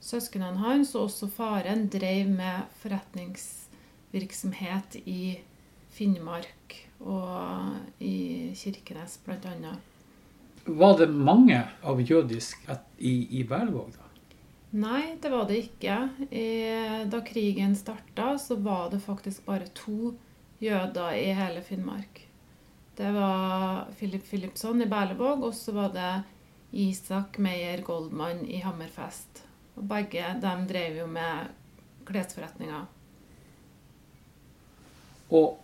søsknene 0.00 0.56
hans, 0.60 0.94
og 0.96 1.02
også 1.08 1.28
faren, 1.32 1.88
drev 1.92 2.28
med 2.32 2.62
forretningsvirksomhet 2.82 4.96
i 5.04 5.38
Finnmark 5.94 6.76
og 7.00 7.72
i 8.04 8.52
Kirkenes, 8.56 9.18
bl.a. 9.24 9.74
Var 10.66 10.98
det 11.00 11.10
mange 11.10 11.68
av 11.82 12.00
jødisk 12.04 12.68
i, 12.98 13.26
i 13.40 13.44
Berlevåg, 13.48 13.92
da? 13.96 14.04
Nei, 14.70 15.16
det 15.18 15.30
var 15.32 15.48
det 15.48 15.56
ikke. 15.64 16.08
Da 17.10 17.20
krigen 17.26 17.72
starta, 17.74 18.38
så 18.38 18.54
var 18.62 18.90
det 18.92 19.00
faktisk 19.02 19.42
bare 19.48 19.66
to 19.74 20.12
jøder 20.62 21.16
i 21.18 21.32
hele 21.34 21.62
Finnmark. 21.66 22.20
Det 22.94 23.10
var 23.16 23.88
Philip 23.98 24.22
Philipson 24.28 24.82
i 24.84 24.86
Berlevåg, 24.86 25.42
og 25.48 25.54
så 25.56 25.72
var 25.74 25.90
det 25.96 26.22
Isak 26.70 27.38
Meyer 27.42 27.82
Goldman 27.82 28.46
i 28.46 28.62
Hammerfest. 28.62 29.49
Og 29.76 29.84
begge 29.88 30.34
de 30.42 30.54
drev 30.68 30.98
jo 31.02 31.06
med 31.10 31.52
klesforretninger. 32.08 32.86
Og 35.30 35.58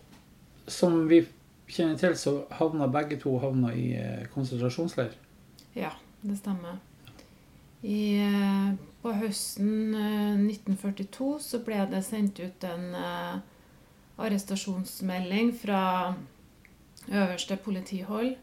som 0.67 1.07
vi 1.09 1.21
kjenner 1.67 1.97
til, 1.99 2.15
så 2.17 2.33
havna 2.55 2.87
begge 2.91 3.19
to 3.19 3.37
havna 3.43 3.73
i 3.75 3.89
eh, 3.99 4.27
konsentrasjonsleir? 4.33 5.15
Ja, 5.75 5.91
det 6.21 6.37
stemmer. 6.39 6.79
I, 7.83 8.17
eh, 8.23 8.71
på 9.03 9.13
høsten 9.19 9.93
1942 10.47 11.29
eh, 11.35 11.43
så 11.43 11.61
ble 11.65 11.83
det 11.91 12.03
sendt 12.07 12.39
ut 12.39 12.67
en 12.67 12.87
arrestasjonsmelding 14.17 15.53
fra 15.59 15.81
øverste 17.07 17.55
politihold 17.63 18.35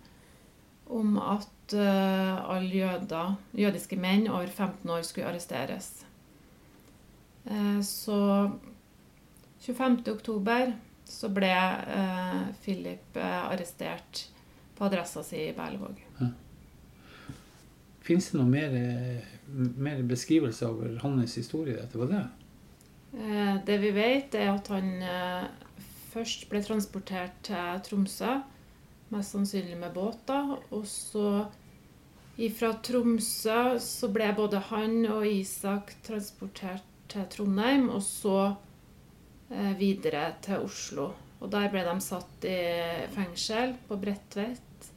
om 0.86 1.18
at 1.18 1.48
uh, 1.72 2.50
alle 2.50 2.68
jøder, 2.68 3.34
jødiske 3.56 3.96
menn 3.96 4.28
over 4.28 4.46
15 4.46 4.90
år 4.90 5.02
skulle 5.02 5.30
arresteres. 5.30 6.04
Uh, 7.48 7.80
så 7.82 8.50
25. 9.64 10.02
oktober 10.12 10.74
så 11.08 11.28
ble 11.32 11.50
uh, 11.50 12.46
Philip 12.64 13.16
arrestert 13.16 14.26
på 14.76 14.84
adressa 14.84 15.22
si 15.24 15.48
i 15.48 15.56
Berlevåg. 15.56 16.00
Ja. 16.20 16.32
Fins 18.04 18.28
det 18.30 18.40
noe 18.40 18.50
mer, 18.50 18.74
mer, 19.48 20.02
beskrivelse 20.04 20.66
over 20.68 20.98
hans 21.00 21.38
historie 21.38 21.78
etterpå 21.80 22.10
det? 22.10 22.24
Det 23.64 23.76
vi 23.80 23.92
vet, 23.94 24.34
er 24.34 24.50
at 24.50 24.68
han 24.74 24.90
først 26.12 26.44
ble 26.50 26.60
transportert 26.66 27.38
til 27.46 27.80
Tromsø 27.86 28.34
Mest 29.14 29.36
sannsynlig 29.36 29.76
med 29.78 29.94
båt, 29.94 30.18
da. 30.26 30.58
Og 30.74 30.86
så 30.90 31.46
fra 32.58 32.72
Tromsø 32.82 33.78
så 33.78 34.10
ble 34.10 34.32
både 34.34 34.58
han 34.72 35.04
og 35.06 35.22
Isak 35.28 35.94
transportert 36.02 36.82
til 37.12 37.26
Trondheim, 37.30 37.86
og 37.94 38.02
så 38.02 38.38
eh, 39.50 39.74
videre 39.78 40.32
til 40.42 40.66
Oslo. 40.66 41.12
Og 41.38 41.50
der 41.52 41.70
ble 41.70 41.84
de 41.86 41.94
satt 42.02 42.46
i 42.48 42.58
fengsel 43.14 43.76
på 43.86 43.98
Bredtvet, 44.02 44.88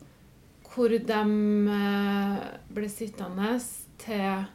hvor 0.72 0.94
de 0.94 1.20
eh, 1.78 2.48
ble 2.74 2.90
sittende 2.90 3.52
til 4.02 4.48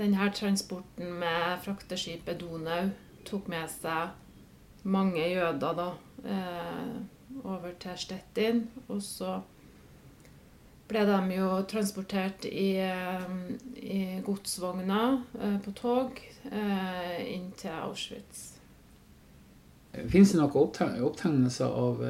denne 0.00 0.28
transporten 0.36 1.16
med 1.20 1.64
frakteskipet 1.64 2.40
Donau 2.40 2.90
tok 3.28 3.48
med 3.52 3.68
seg 3.72 4.84
mange 4.88 5.24
jøder, 5.28 5.74
da. 5.76 5.88
Eh, 6.24 7.19
over 7.44 7.72
til 7.80 7.98
Stettin. 7.98 8.68
Og 8.88 9.02
så 9.02 9.40
ble 10.90 11.04
de 11.06 11.36
jo 11.36 11.48
transportert 11.70 12.46
i, 12.48 12.74
eh, 12.82 13.26
i 13.76 14.00
godsvogner 14.26 15.20
eh, 15.40 15.58
på 15.64 15.74
tog 15.78 16.20
eh, 16.50 17.18
inn 17.30 17.50
til 17.58 17.74
Auschwitz. 17.84 18.46
Fins 20.10 20.32
det 20.32 20.38
noen 20.38 21.02
opptegnelser 21.02 21.66
av 21.66 22.02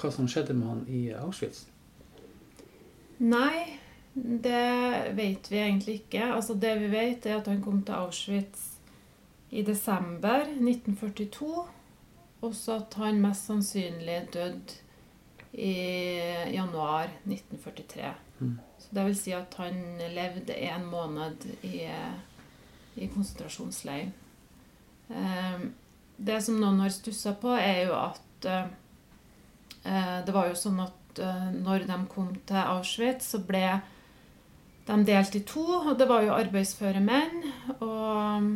hva 0.00 0.10
som 0.12 0.28
skjedde 0.30 0.56
med 0.56 0.68
han 0.70 0.84
i 0.88 1.02
Auschwitz? 1.12 1.66
Nei, 3.22 3.78
det 4.14 5.12
vet 5.16 5.50
vi 5.52 5.60
egentlig 5.60 5.98
ikke. 6.00 6.30
Altså 6.32 6.54
Det 6.54 6.72
vi 6.80 6.88
vet, 6.92 7.26
er 7.26 7.40
at 7.40 7.50
han 7.52 7.60
kom 7.64 7.82
til 7.84 8.00
Auschwitz 8.00 8.70
i 9.52 9.62
desember 9.62 10.48
1942. 10.56 11.66
Også 12.42 12.80
at 12.80 12.96
han 12.98 13.20
mest 13.22 13.46
sannsynlig 13.46 14.18
døde 14.34 14.80
i 15.52 15.72
januar 16.54 17.12
1943. 17.24 18.14
Mm. 18.40 18.58
Så 18.78 18.88
det 18.96 19.04
vil 19.06 19.16
si 19.18 19.34
at 19.36 19.54
han 19.60 19.78
levde 20.14 20.56
en 20.56 20.86
måned 20.90 21.46
i, 21.62 21.84
i 22.96 23.08
konsentrasjonsleir. 23.12 24.10
Eh, 25.12 25.64
det 26.16 26.40
som 26.42 26.58
noen 26.60 26.80
har 26.82 26.92
stussa 26.94 27.34
på, 27.38 27.54
er 27.58 27.84
jo 27.86 27.96
at 27.98 28.48
eh, 28.48 30.18
det 30.26 30.34
var 30.34 30.50
jo 30.50 30.58
sånn 30.58 30.80
at 30.82 31.22
eh, 31.22 31.48
når 31.54 31.86
de 31.88 31.98
kom 32.10 32.32
til 32.48 32.60
Auschwitz, 32.62 33.32
så 33.34 33.42
ble 33.46 33.66
de 34.88 34.98
delt 35.06 35.36
i 35.38 35.44
to. 35.46 35.66
Og 35.82 35.94
det 35.98 36.08
var 36.10 36.24
jo 36.26 36.36
arbeidsføre 36.36 37.02
menn. 37.04 37.42
Og 37.78 38.50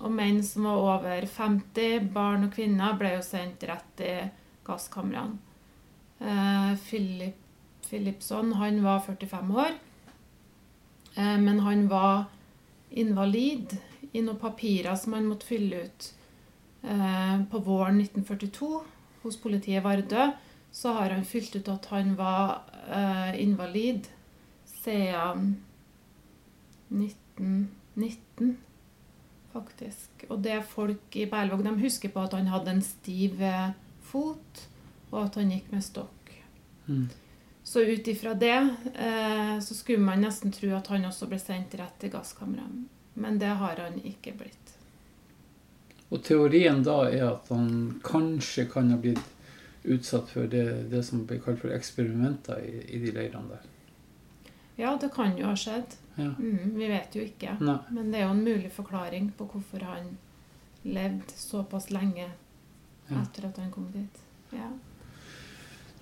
og 0.00 0.12
menn 0.12 0.42
som 0.44 0.66
var 0.68 0.82
over 0.82 1.26
50, 1.26 2.10
barn 2.12 2.46
og 2.46 2.54
kvinner, 2.56 2.96
ble 2.98 3.14
jo 3.16 3.24
sendt 3.24 3.64
rett 3.68 4.02
i 4.04 4.14
gasskamrene. 4.66 5.38
Eh, 6.20 6.72
Philip, 6.86 7.36
Philipson 7.86 8.52
han 8.60 8.82
var 8.84 9.02
45 9.06 9.52
år, 9.56 9.76
eh, 11.14 11.38
men 11.40 11.60
han 11.60 11.86
var 11.88 12.24
invalid 12.90 13.76
i 14.12 14.22
noen 14.24 14.40
papirer 14.40 14.96
som 14.96 15.16
han 15.16 15.28
måtte 15.28 15.48
fylle 15.48 15.86
ut 15.86 16.10
eh, 16.82 17.38
på 17.50 17.62
våren 17.64 18.00
1942 18.00 18.70
hos 19.22 19.40
politiet 19.40 19.80
i 19.80 19.84
Vardø. 19.84 20.30
Så 20.72 20.92
har 20.92 21.10
han 21.10 21.24
fylt 21.24 21.56
ut 21.56 21.68
at 21.72 21.88
han 21.92 22.14
var 22.18 22.62
eh, 22.92 23.32
invalid 23.42 24.08
siden 24.68 25.56
1919 26.92 28.56
faktisk. 29.56 30.26
Og 30.28 30.40
det 30.44 30.60
folk 30.68 31.16
i 31.16 31.26
Berlevåg 31.30 31.64
de 31.64 31.74
husker 31.80 32.12
på 32.12 32.24
at 32.26 32.36
han 32.36 32.50
hadde 32.52 32.76
en 32.76 32.84
stiv 32.84 33.40
eh, 33.42 33.70
fot, 34.06 34.66
og 35.12 35.22
at 35.24 35.38
han 35.40 35.52
gikk 35.54 35.70
med 35.72 35.84
stokk. 35.84 36.34
Mm. 36.86 37.06
Så 37.66 37.82
ut 37.82 38.08
ifra 38.08 38.34
det 38.38 38.56
eh, 38.94 39.56
så 39.60 39.74
skulle 39.74 40.04
man 40.04 40.22
nesten 40.22 40.52
tro 40.54 40.70
at 40.76 40.86
han 40.92 41.08
også 41.08 41.26
ble 41.30 41.40
sendt 41.42 41.74
rett 41.80 41.96
til 42.00 42.12
gasskammeret. 42.14 42.84
Men 43.16 43.40
det 43.40 43.54
har 43.58 43.80
han 43.80 43.96
ikke 44.04 44.36
blitt. 44.38 44.74
Og 46.12 46.20
teorien 46.22 46.84
da 46.86 47.00
er 47.08 47.24
at 47.32 47.48
han 47.50 47.96
kanskje 48.06 48.68
kan 48.70 48.92
ha 48.92 49.00
blitt 49.00 49.32
utsatt 49.86 50.30
for 50.30 50.50
det, 50.50 50.90
det 50.92 51.02
som 51.06 51.24
blir 51.26 51.40
kalt 51.42 51.62
for 51.62 51.74
eksperimenter 51.74 52.62
i, 52.62 52.84
i 52.94 53.00
de 53.02 53.14
leirene 53.14 53.56
der? 53.56 53.64
Ja, 54.76 54.98
det 55.00 55.08
kan 55.14 55.38
jo 55.38 55.48
ha 55.48 55.56
skjedd. 55.56 55.96
Ja. 56.16 56.32
Mm, 56.38 56.74
vi 56.76 56.88
vet 56.88 57.16
jo 57.16 57.24
ikke. 57.24 57.56
Nei. 57.60 57.78
Men 57.90 58.10
det 58.12 58.20
er 58.20 58.26
jo 58.26 58.34
en 58.34 58.44
mulig 58.44 58.72
forklaring 58.72 59.30
på 59.36 59.48
hvorfor 59.52 59.84
han 59.88 60.16
levde 60.86 61.36
såpass 61.36 61.90
lenge 61.90 62.26
ja. 62.26 63.22
etter 63.22 63.48
at 63.48 63.60
han 63.60 63.72
kom 63.72 63.88
dit. 63.92 64.20
Ja. 64.52 64.68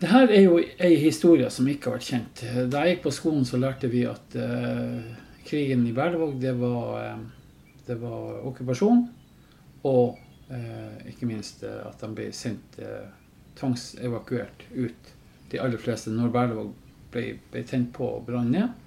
Det 0.01 0.11
her 0.11 0.27
er 0.29 0.43
jo 0.43 0.59
ei 0.59 0.97
historie 0.99 1.49
som 1.55 1.69
ikke 1.71 1.91
har 1.91 1.99
vært 1.99 2.09
kjent. 2.11 2.45
Da 2.71 2.83
jeg 2.83 2.97
gikk 2.97 3.07
på 3.07 3.15
skolen, 3.15 3.47
så 3.47 3.61
lærte 3.63 3.89
vi 3.91 4.03
at 4.11 4.37
uh, 4.37 5.07
krigen 5.47 5.87
i 5.87 5.95
Berlevåg, 5.95 6.35
det 6.43 6.53
var, 6.59 7.15
uh, 7.15 7.71
det 7.87 7.97
var 8.03 8.43
okkupasjon. 8.51 9.05
Og 9.87 10.19
uh, 10.51 10.97
ikke 11.09 11.31
minst 11.31 11.63
at 11.65 12.03
de 12.03 12.11
ble 12.11 12.31
sendt 12.35 12.81
tvangsevakuert 13.55 14.67
ut, 14.75 15.13
de 15.53 15.61
aller 15.63 15.79
fleste, 15.79 16.11
når 16.11 16.33
Berlevåg 16.35 16.73
ble, 17.15 17.39
ble 17.53 17.63
tent 17.69 17.93
på 17.95 18.09
og 18.19 18.27
brant 18.29 18.53
ned. 18.53 18.81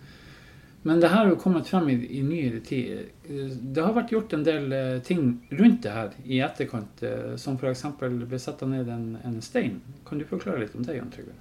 Men 0.87 1.01
det 1.03 1.09
her 1.11 1.25
har 1.25 1.31
jo 1.33 1.39
kommet 1.41 1.67
frem 1.67 1.89
i, 1.91 1.97
i 2.19 2.21
nyere 2.23 2.61
tid. 2.63 3.09
Det 3.27 3.83
har 3.83 3.95
vært 3.95 4.13
gjort 4.13 4.35
en 4.37 4.45
del 4.45 4.71
eh, 4.71 4.99
ting 5.03 5.33
rundt 5.51 5.81
det 5.83 5.95
her 5.95 6.13
i 6.23 6.39
etterkant, 6.45 7.01
eh, 7.03 7.33
som 7.41 7.57
f.eks. 7.59 7.83
ble 7.99 8.39
satt 8.39 8.63
ned 8.69 8.87
en, 8.93 9.09
en 9.27 9.41
stein. 9.43 9.81
Kan 10.07 10.21
du 10.21 10.27
forklare 10.29 10.61
litt 10.63 10.77
om 10.77 10.85
det, 10.87 10.95
Jan 10.95 11.11
Trygve? 11.11 11.35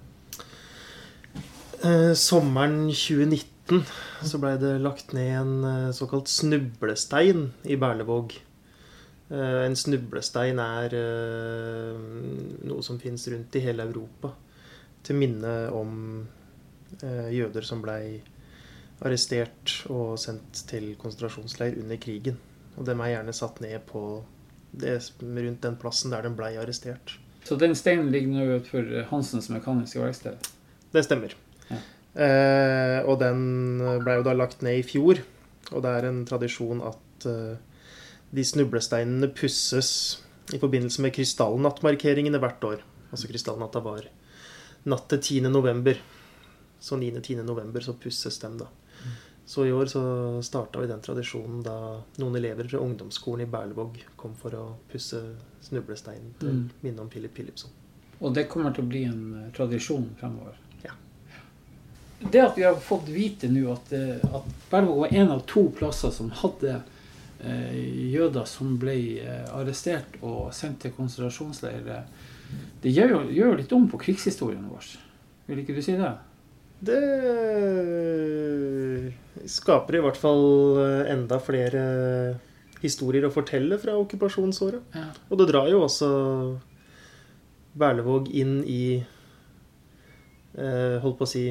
Eh, 1.85 2.13
sommeren 2.19 2.89
2019 2.89 3.85
så 4.27 4.41
blei 4.43 4.57
det 4.59 4.79
lagt 4.83 5.13
ned 5.15 5.31
en 5.37 5.55
eh, 5.69 5.95
såkalt 5.95 6.31
snublestein 6.33 7.51
i 7.71 7.77
Berlevåg. 7.79 8.35
Eh, 9.29 9.61
en 9.67 9.77
snublestein 9.79 10.59
er 10.63 10.95
eh, 10.97 11.99
noe 12.67 12.83
som 12.87 12.99
fins 13.03 13.29
rundt 13.31 13.55
i 13.59 13.63
hele 13.63 13.87
Europa. 13.87 14.33
Til 15.07 15.23
minne 15.23 15.55
om 15.75 15.93
jøder 17.03 17.65
som 17.67 17.83
blei 17.85 18.23
arrestert 19.05 19.73
og 19.93 20.17
sendt 20.21 20.63
til 20.71 20.95
konsentrasjonsleir 21.01 21.77
under 21.83 21.99
krigen. 22.01 22.39
Og 22.77 22.87
dem 22.89 23.01
er 23.01 23.15
gjerne 23.15 23.35
satt 23.37 23.61
ned 23.65 23.79
på 23.89 24.03
det, 24.77 24.99
rundt 25.21 25.63
den 25.65 25.79
plassen 25.81 26.13
der 26.13 26.27
de 26.27 26.33
blei 26.37 26.55
arrestert. 26.61 27.17
Så 27.47 27.59
den 27.61 27.77
steinen 27.79 28.11
ligger 28.11 28.33
nå 28.33 28.59
utenfor 28.59 28.89
Hansens 29.13 29.49
mekaniske 29.53 30.01
verksted? 30.03 30.49
Det 30.93 31.05
stemmer. 31.07 31.37
Ja. 31.71 31.79
Eh, 32.17 32.99
og 33.07 33.21
den 33.21 33.79
ble 34.03 34.19
jo 34.19 34.27
da 34.27 34.35
lagt 34.35 34.65
ned 34.67 34.81
i 34.81 34.87
fjor. 34.87 35.21
Og 35.75 35.83
det 35.85 35.93
er 35.93 36.09
en 36.09 36.25
tradisjon 36.27 36.83
at 36.87 37.27
eh, 37.31 37.57
de 38.35 38.45
snublesteinene 38.45 39.31
pusses 39.35 39.91
i 40.55 40.61
forbindelse 40.63 41.03
med 41.03 41.15
krystallnattmarkeringene 41.15 42.41
hvert 42.43 42.67
år. 42.67 42.85
Altså 43.11 43.31
krystallnatta 43.31 43.83
var 43.85 44.07
natt 44.91 45.09
til 45.13 45.23
10. 45.43 45.51
november. 45.51 45.99
Så 46.81 46.97
9.-10. 46.97 47.43
november 47.43 47.81
så 47.81 47.93
pusses 47.95 48.39
dem, 48.39 48.59
da. 48.59 48.67
Så 49.47 49.67
i 49.67 49.73
år 49.73 49.87
så 49.87 50.03
starta 50.43 50.81
vi 50.81 50.89
den 50.91 51.01
tradisjonen 51.01 51.61
da 51.63 52.03
noen 52.19 52.37
elever 52.37 52.67
fra 52.69 52.81
ungdomsskolen 52.83 53.45
i 53.47 53.51
Berlevåg 53.51 54.01
kom 54.19 54.33
for 54.35 54.51
å 54.59 54.65
pusse 54.91 55.21
snublesteinen 55.63 56.33
til 56.41 56.49
Mm. 56.49 56.71
minne 56.81 57.01
om 57.01 57.09
Philip 57.09 57.35
Philipson. 57.35 57.71
Og 58.21 58.35
det 58.35 58.49
kommer 58.49 58.75
til 58.75 58.85
å 58.85 58.89
bli 58.89 59.05
en 59.05 59.45
eh, 59.45 59.53
tradisjon 59.55 60.09
fremover. 60.19 60.57
Ja. 60.83 60.91
Det 62.31 62.41
at 62.41 62.59
vi 62.59 62.63
har 62.65 62.75
fått 62.75 63.07
vite 63.07 63.49
nå 63.49 63.71
at, 63.73 63.93
eh, 63.93 64.35
at 64.35 64.45
Berlevåg 64.71 64.99
var 64.99 65.15
en 65.15 65.31
av 65.31 65.47
to 65.47 65.69
plasser 65.71 66.11
som 66.11 66.31
hadde 66.31 66.83
eh, 67.41 68.11
jøder 68.11 68.47
som 68.47 68.79
ble 68.79 68.97
arrestert 69.53 70.17
og 70.23 70.53
sendt 70.55 70.81
til 70.81 70.91
konsentrasjonsleirer, 70.97 72.07
det 72.83 72.91
gjør 72.91 73.09
jo, 73.11 73.21
gjør 73.31 73.53
jo 73.53 73.57
litt 73.61 73.73
om 73.73 73.89
på 73.89 73.99
krigshistorien 73.99 74.67
vår. 74.71 74.97
Vil 75.47 75.59
ikke 75.63 75.75
du 75.77 75.83
si 75.83 75.93
det? 75.93 76.15
Det 76.81 77.01
skaper 79.49 79.97
i 79.97 80.03
hvert 80.05 80.19
fall 80.19 80.45
eh, 80.83 81.13
enda 81.15 81.39
flere 81.43 81.83
historier 82.83 83.25
å 83.27 83.33
fortelle 83.33 83.79
fra 83.81 83.95
okkupasjonsåret. 84.01 84.83
Ja. 84.97 85.07
Og 85.31 85.39
det 85.41 85.47
drar 85.53 85.71
jo 85.73 85.85
også 85.87 86.09
Berlevåg 87.77 88.29
inn 88.33 88.59
i 88.65 88.99
eh, 90.57 90.97
Holdt 91.03 91.19
på 91.21 91.27
å 91.27 91.31
si 91.31 91.47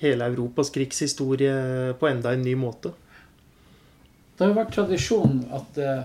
hele 0.00 0.28
Europas 0.32 0.70
krigshistorie 0.72 1.94
på 2.00 2.08
enda 2.08 2.32
en 2.32 2.44
ny 2.44 2.54
måte. 2.56 2.92
Det 4.36 4.46
har 4.46 4.52
jo 4.54 4.56
vært 4.56 4.72
tradisjon 4.72 5.42
at, 5.52 5.80
eh, 5.80 6.04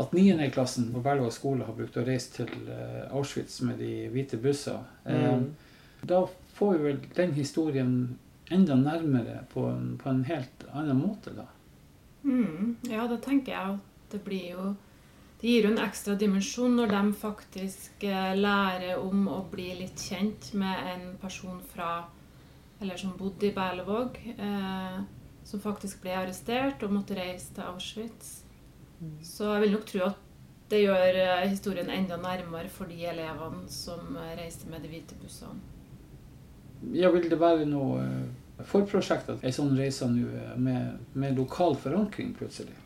at 0.00 0.14
9. 0.16 0.50
klassen 0.54 0.88
på 0.94 1.02
Berlevåg 1.04 1.32
skole 1.36 1.66
har 1.68 1.76
brukt 1.76 1.98
å 2.00 2.04
reise 2.06 2.32
til 2.40 2.52
eh, 2.72 3.02
Auschwitz 3.12 3.60
med 3.68 3.80
de 3.80 4.08
hvite 4.12 4.40
busser. 4.40 4.80
Eh, 5.04 5.26
Mm. 5.30 5.50
Da 6.08 6.22
får 6.60 6.76
vi 6.76 6.84
vel 6.84 7.00
den 7.16 7.32
historien 7.32 7.94
enda 8.52 8.76
nærmere 8.76 9.44
på 9.52 9.64
en, 9.70 9.96
på 9.98 10.10
en 10.10 10.24
helt 10.28 10.64
annen 10.72 11.00
måte, 11.00 11.32
da. 11.32 11.46
Mm, 12.22 12.76
ja, 12.90 13.06
det 13.08 13.22
tenker 13.24 13.54
jeg 13.54 13.76
at 13.78 14.12
det 14.12 14.20
blir 14.26 14.48
jo 14.50 14.64
Det 15.40 15.48
gir 15.48 15.64
jo 15.64 15.70
en 15.70 15.80
ekstra 15.80 16.14
dimensjon 16.20 16.74
når 16.76 16.90
de 16.92 17.14
faktisk 17.16 18.02
eh, 18.04 18.34
lærer 18.36 18.98
om 19.00 19.22
å 19.32 19.38
bli 19.48 19.70
litt 19.78 20.02
kjent 20.10 20.50
med 20.60 20.90
en 20.90 21.06
person 21.22 21.62
fra 21.70 22.04
Eller 22.80 23.00
som 23.00 23.16
bodde 23.16 23.48
i 23.48 23.54
Berlevåg. 23.56 24.20
Eh, 24.36 24.98
som 25.44 25.62
faktisk 25.64 26.02
ble 26.04 26.12
arrestert 26.18 26.84
og 26.84 26.92
måtte 26.92 27.16
reise 27.16 27.54
til 27.56 27.66
Auschwitz. 27.66 28.42
Så 29.24 29.48
jeg 29.54 29.64
vil 29.64 29.74
nok 29.74 29.86
tro 29.88 30.04
at 30.10 30.26
det 30.70 30.84
gjør 30.84 31.16
eh, 31.24 31.48
historien 31.50 31.90
enda 31.90 32.20
nærmere 32.20 32.68
for 32.70 32.90
de 32.90 33.00
elevene 33.10 33.64
som 33.72 34.12
eh, 34.20 34.34
reiste 34.38 34.68
med 34.70 34.84
de 34.84 34.92
hvite 34.92 35.16
bussene. 35.22 35.69
Ja, 36.92 37.10
vil 37.12 37.28
det 37.30 37.38
være 37.40 37.66
noe 37.68 38.00
eh, 38.02 38.64
forprosjekt 38.70 39.28
ei 39.44 39.52
sånn 39.54 39.74
reise 39.78 40.08
nå 40.08 40.28
eh, 40.32 40.54
med, 40.60 41.00
med 41.12 41.36
lokal 41.38 41.76
forankring 41.80 42.32
plutselig? 42.38 42.76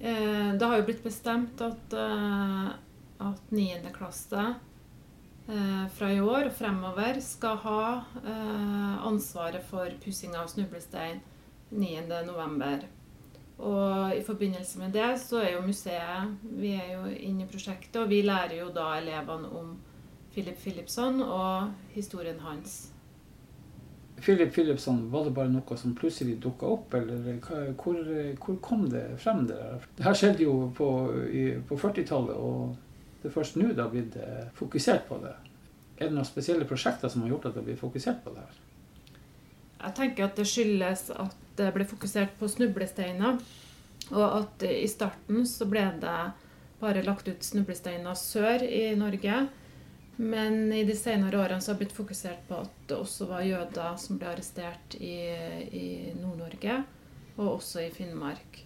Eh, 0.00 0.56
Det 0.56 0.66
har 0.66 0.80
jo 0.80 0.86
blitt 0.88 1.04
bestemt 1.04 1.60
at, 1.60 1.94
at 3.20 3.52
9. 3.52 3.92
klasse 3.96 4.50
fra 5.90 6.08
i 6.14 6.20
år 6.22 6.44
og 6.46 6.52
fremover 6.54 7.16
skal 7.24 7.56
ha 7.64 7.80
ansvaret 9.08 9.64
for 9.66 9.90
pussing 10.04 10.36
av 10.38 10.46
snublestein 10.52 11.18
9. 11.74 12.04
november. 12.28 12.84
Og 13.58 14.14
i 14.14 14.22
forbindelse 14.22 14.78
med 14.78 14.94
det 14.94 15.08
så 15.20 15.40
er 15.42 15.56
jo 15.56 15.64
museet 15.66 16.46
Vi 16.60 16.70
er 16.78 16.92
jo 16.94 17.02
inne 17.10 17.44
i 17.44 17.50
prosjektet, 17.50 17.98
og 17.98 18.08
vi 18.12 18.22
lærer 18.22 18.60
jo 18.60 18.70
da 18.72 18.92
elevene 19.00 19.50
om 19.58 19.74
Philip 20.34 20.58
Philipson 20.62 21.22
og 21.22 21.72
historien 21.94 22.38
hans. 22.40 22.92
Philip 24.20 24.52
Philipson, 24.52 25.12
var 25.12 25.24
det 25.24 25.34
bare 25.34 25.48
noe 25.48 25.76
som 25.80 25.94
plutselig 25.96 26.36
dukka 26.44 26.68
opp, 26.68 26.94
eller 26.94 27.38
hvor, 27.80 28.00
hvor 28.36 28.58
kom 28.62 28.84
det 28.92 29.06
frem? 29.18 29.46
Det 29.48 29.56
der? 29.56 29.86
Det 29.96 30.04
her 30.04 30.16
skjedde 30.16 30.44
jo 30.44 30.56
på, 30.76 30.88
på 31.68 31.78
40-tallet, 31.80 32.36
og 32.36 32.76
det 33.22 33.30
er 33.30 33.34
først 33.34 33.56
nå 33.56 33.70
det 33.72 33.80
har 33.80 33.92
blitt 33.92 34.18
eh, 34.20 34.50
fokusert 34.56 35.08
på 35.08 35.20
det. 35.24 35.32
Er 36.00 36.08
det 36.08 36.16
noen 36.16 36.28
spesielle 36.28 36.68
prosjekter 36.68 37.12
som 37.12 37.24
har 37.24 37.32
gjort 37.32 37.50
at 37.50 37.56
det 37.56 37.64
blir 37.66 37.80
fokusert 37.80 38.22
på 38.24 38.32
det 38.36 38.44
her? 38.44 38.60
Jeg 39.80 39.96
tenker 39.96 40.28
at 40.28 40.36
det 40.36 40.46
skyldes 40.48 41.08
at 41.16 41.36
det 41.56 41.72
ble 41.74 41.86
fokusert 41.88 42.36
på 42.40 42.48
snublesteiner. 42.48 43.40
Og 44.10 44.24
at 44.26 44.64
i 44.68 44.88
starten 44.90 45.44
så 45.48 45.68
ble 45.68 45.84
det 46.00 46.18
bare 46.80 47.04
lagt 47.04 47.28
ut 47.28 47.44
snublesteiner 47.44 48.16
sør 48.16 48.64
i 48.64 48.94
Norge. 48.98 49.42
Men 50.20 50.72
i 50.72 50.84
de 50.84 50.92
senere 50.96 51.38
årene 51.40 51.60
så 51.64 51.70
har 51.70 51.78
det 51.78 51.86
blitt 51.86 51.96
fokusert 51.96 52.42
på 52.48 52.58
at 52.60 52.72
det 52.90 52.96
også 53.00 53.24
var 53.30 53.44
jøder 53.46 53.94
som 53.96 54.18
ble 54.20 54.28
arrestert 54.28 54.96
i, 55.00 55.14
i 55.72 55.86
Nord-Norge, 56.18 56.74
og 57.38 57.46
også 57.54 57.86
i 57.86 57.92
Finnmark. 57.94 58.58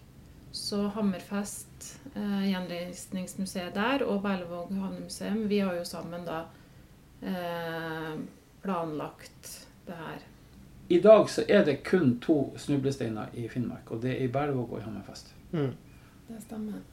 Så 0.51 0.81
Hammerfest, 0.97 1.85
eh, 2.11 2.49
Gjenreisningsmuseet 2.49 3.71
der, 3.75 4.03
og 4.03 4.19
Berlevåg 4.25 4.73
havnemuseum, 4.75 5.45
vi 5.47 5.61
har 5.63 5.77
jo 5.79 5.85
sammen 5.87 6.27
da 6.27 6.41
eh, 7.23 8.11
planlagt 8.63 9.53
det 9.87 9.99
her. 10.01 10.27
I 10.91 10.99
dag 11.07 11.29
så 11.31 11.47
er 11.47 11.63
det 11.65 11.77
kun 11.87 12.17
to 12.19 12.37
snublesteiner 12.59 13.31
i 13.33 13.47
Finnmark, 13.47 13.95
og 13.95 14.03
det 14.03 14.17
er 14.17 14.27
i 14.27 14.31
Berlevåg 14.31 14.75
og 14.75 14.83
i 14.83 14.85
Hammerfest. 14.89 15.31
Mm. 15.55 15.71
Det 16.27 16.43
stemmer. 16.43 16.83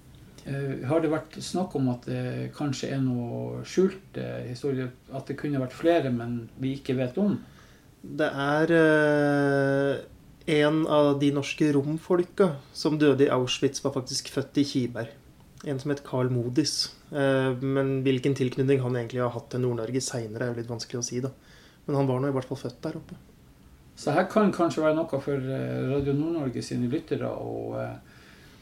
Eh, 0.44 0.82
Har 0.88 1.02
det 1.02 1.10
vært 1.12 1.36
snakk 1.44 1.76
om 1.78 1.88
at 1.92 2.06
det 2.08 2.50
kanskje 2.56 2.90
er 2.96 3.02
noe 3.02 3.62
skjult 3.68 4.18
eh, 4.18 4.48
historie? 4.48 4.88
At 5.14 5.30
det 5.30 5.38
kunne 5.38 5.60
vært 5.62 5.76
flere, 5.76 6.10
men 6.14 6.48
vi 6.58 6.74
ikke 6.78 6.96
vet 6.98 7.18
om? 7.22 7.36
Det 8.02 8.26
er 8.26 8.72
eh, 8.74 10.00
en 10.58 10.80
av 10.90 11.12
de 11.20 11.30
norske 11.34 11.68
romfolka 11.76 12.56
som 12.74 12.98
døde 12.98 13.28
i 13.28 13.30
Auschwitz, 13.30 13.84
var 13.84 13.94
faktisk 13.94 14.32
født 14.34 14.58
i 14.58 14.66
Kiberg. 14.66 15.12
En 15.62 15.78
som 15.78 15.92
het 15.94 16.02
Carl 16.02 16.32
Modis. 16.34 16.90
Eh, 17.14 17.52
men 17.62 18.00
hvilken 18.02 18.34
tilknytning 18.34 18.82
han 18.82 18.98
egentlig 18.98 19.22
har 19.22 19.30
hatt 19.36 19.52
til 19.52 19.62
Nord-Norge 19.62 20.02
seinere, 20.02 20.48
er 20.48 20.56
jo 20.56 20.58
litt 20.58 20.72
vanskelig 20.72 20.98
å 20.98 21.06
si. 21.06 21.20
da. 21.22 21.30
Men 21.86 22.00
han 22.00 22.10
var 22.10 22.18
nå 22.18 22.32
i 22.32 22.34
hvert 22.34 22.50
fall 22.50 22.58
født 22.64 22.82
der 22.82 22.98
oppe. 22.98 23.18
Så 23.94 24.10
her 24.16 24.26
kan 24.26 24.50
kanskje 24.50 24.82
være 24.82 24.96
noe 24.96 25.20
for 25.22 25.38
Radio 25.92 26.14
Nord-Norge 26.16 26.62
sine 26.64 26.88
lyttere 26.90 27.28
å, 27.30 27.76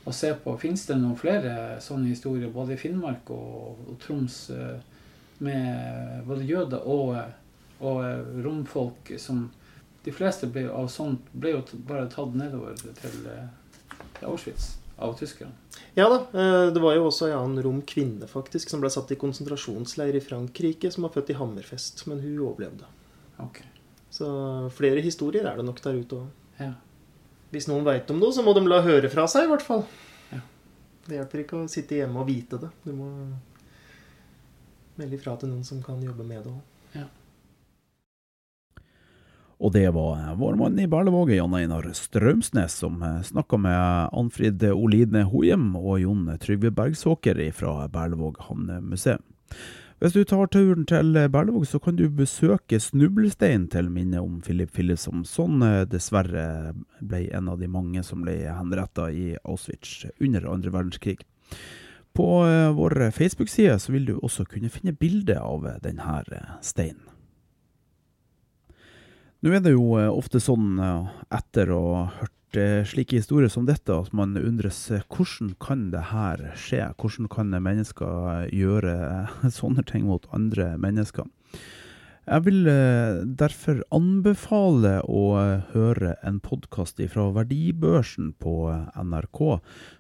å 0.05 0.13
se 0.13 0.33
på. 0.45 0.57
Fins 0.61 0.87
det 0.89 0.97
noen 1.01 1.19
flere 1.19 1.79
sånne 1.83 2.11
historier, 2.13 2.53
både 2.53 2.75
i 2.75 2.81
Finnmark 2.81 3.31
og, 3.35 3.81
og 3.89 3.99
Troms, 4.03 4.43
eh, 4.55 5.07
med 5.45 6.27
både 6.29 6.49
jøder 6.49 6.85
og, 6.89 7.15
eh, 7.21 7.33
og 7.81 8.05
eh, 8.05 8.37
romfolk 8.45 9.15
som 9.21 9.49
De 10.01 10.13
fleste 10.17 10.47
ble, 10.49 10.63
av 10.73 10.87
sånt 10.89 11.27
ble 11.37 11.51
jo 11.53 11.59
bare 11.85 12.07
tatt 12.09 12.33
nedover 12.33 12.73
til, 12.81 12.95
til 14.17 14.23
Auschwitz 14.25 14.79
av 14.97 15.13
tyskerne. 15.19 15.53
Ja 15.93 16.07
da, 16.09 16.23
det 16.73 16.81
var 16.81 16.95
jo 16.97 17.11
også 17.11 17.29
en 17.29 17.37
annen 17.37 17.61
rom 17.67 17.83
kvinne 17.85 18.25
faktisk, 18.25 18.73
som 18.73 18.81
ble 18.81 18.89
satt 18.89 19.13
i 19.13 19.19
konsentrasjonsleir 19.21 20.17
i 20.17 20.23
Frankrike, 20.25 20.89
som 20.89 21.05
var 21.05 21.13
født 21.13 21.35
i 21.35 21.37
Hammerfest, 21.37 22.01
men 22.09 22.25
hun 22.25 22.41
overlevde. 22.47 22.89
Ok. 23.45 23.61
Så 24.09 24.31
flere 24.81 25.05
historier 25.05 25.45
er 25.53 25.61
det 25.61 25.69
nok 25.69 25.85
der 25.85 26.01
ute 26.01 26.23
òg. 26.23 26.33
Ja. 26.57 26.73
Hvis 27.51 27.67
noen 27.71 27.87
veit 27.87 28.11
om 28.13 28.21
noe, 28.23 28.35
så 28.35 28.45
må 28.47 28.55
de 28.55 28.63
la 28.69 28.81
høre 28.85 29.11
fra 29.11 29.27
seg, 29.31 29.47
i 29.47 29.51
hvert 29.51 29.65
fall. 29.67 29.85
Ja. 30.31 30.43
Det 31.07 31.17
hjelper 31.19 31.45
ikke 31.45 31.63
å 31.63 31.71
sitte 31.71 31.99
hjemme 31.99 32.23
og 32.23 32.29
vite 32.31 32.61
det. 32.63 32.71
Du 32.85 32.93
må 32.95 33.09
melde 35.01 35.17
ifra 35.17 35.35
til 35.41 35.51
noen 35.51 35.67
som 35.67 35.81
kan 35.83 35.99
jobbe 36.05 36.27
med 36.27 36.45
det 36.45 36.53
òg. 36.53 36.67
Og 39.61 39.75
det 39.75 39.91
var 39.93 40.23
vår 40.41 40.55
mann 40.57 40.79
i 40.81 40.87
Berlevåg, 40.89 41.35
Jan 41.37 41.53
Einar 41.53 41.85
Strømsnes, 41.93 42.79
som 42.81 43.03
snakka 43.05 43.59
med 43.61 44.15
Anfrid 44.17 44.65
Oline 44.73 45.27
Hohjem 45.29 45.75
og 45.77 45.99
Jon 46.01 46.23
Trygve 46.41 46.71
Bergsåker 46.73 47.43
fra 47.53 47.85
Berlevåg 47.93 48.41
havnemuseum. 48.47 49.21
Hvis 50.01 50.15
du 50.17 50.23
tar 50.25 50.49
turen 50.49 50.87
til 50.89 51.13
Berlevåg, 51.13 51.67
så 51.69 51.77
kan 51.79 51.99
du 51.99 52.07
besøke 52.09 52.79
Snublestein 52.81 53.67
til 53.69 53.91
minne 53.93 54.23
om 54.25 54.39
Philip 54.41 54.71
Philipson, 54.73 55.27
som 55.29 55.61
dessverre 55.93 56.73
ble 57.05 57.27
en 57.37 57.51
av 57.53 57.61
de 57.61 57.69
mange 57.69 58.01
som 58.07 58.25
ble 58.25 58.39
henretta 58.49 59.11
i 59.13 59.35
Auschwitz 59.45 60.07
under 60.17 60.49
andre 60.49 60.73
verdenskrig. 60.73 61.19
På 62.17 62.41
vår 62.79 63.11
Facebook-side 63.13 63.77
så 63.77 63.93
vil 63.93 64.09
du 64.09 64.15
også 64.17 64.49
kunne 64.49 64.73
finne 64.73 64.97
bilde 64.97 65.37
av 65.37 65.69
denne 65.85 66.25
steinen. 66.65 67.05
Nå 69.45 69.53
er 69.53 69.61
det 69.61 69.77
jo 69.77 70.01
ofte 70.01 70.41
sånn 70.41 70.81
etter 71.29 71.77
å 71.77 71.85
ha 71.99 72.07
hørt 72.23 72.40
slike 72.53 73.19
historier 73.21 73.51
som 73.53 73.67
dette, 73.69 73.95
at 73.95 74.13
man 74.17 74.37
undres 74.39 74.79
hvordan 74.91 75.55
kan 75.63 75.91
det 75.93 76.03
her 76.11 76.43
skje? 76.59 76.83
Hvordan 76.99 77.29
kan 77.31 77.55
mennesker 77.63 78.49
gjøre 78.51 78.95
sånne 79.59 79.85
ting 79.87 80.09
mot 80.09 80.27
andre 80.35 80.75
mennesker? 80.81 81.29
Jeg 82.31 82.45
vil 82.47 82.69
derfor 83.41 83.81
anbefale 83.97 85.01
å 85.09 85.23
høre 85.73 86.13
en 86.23 86.37
podkast 86.45 87.01
fra 87.11 87.25
Verdibørsen 87.35 88.35
på 88.39 88.55
NRK 88.95 89.41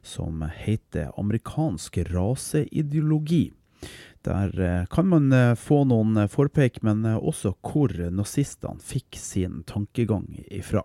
som 0.07 0.45
heter 0.61 1.11
Amerikansk 1.19 1.99
raseideologi. 2.13 3.49
Der 4.23 4.87
kan 4.93 5.11
man 5.11 5.33
få 5.59 5.83
noen 5.89 6.29
forpeik, 6.31 6.83
men 6.87 7.03
også 7.09 7.57
hvor 7.65 7.97
nazistene 8.13 8.79
fikk 8.85 9.19
sin 9.19 9.63
tankegang 9.67 10.29
ifra. 10.47 10.85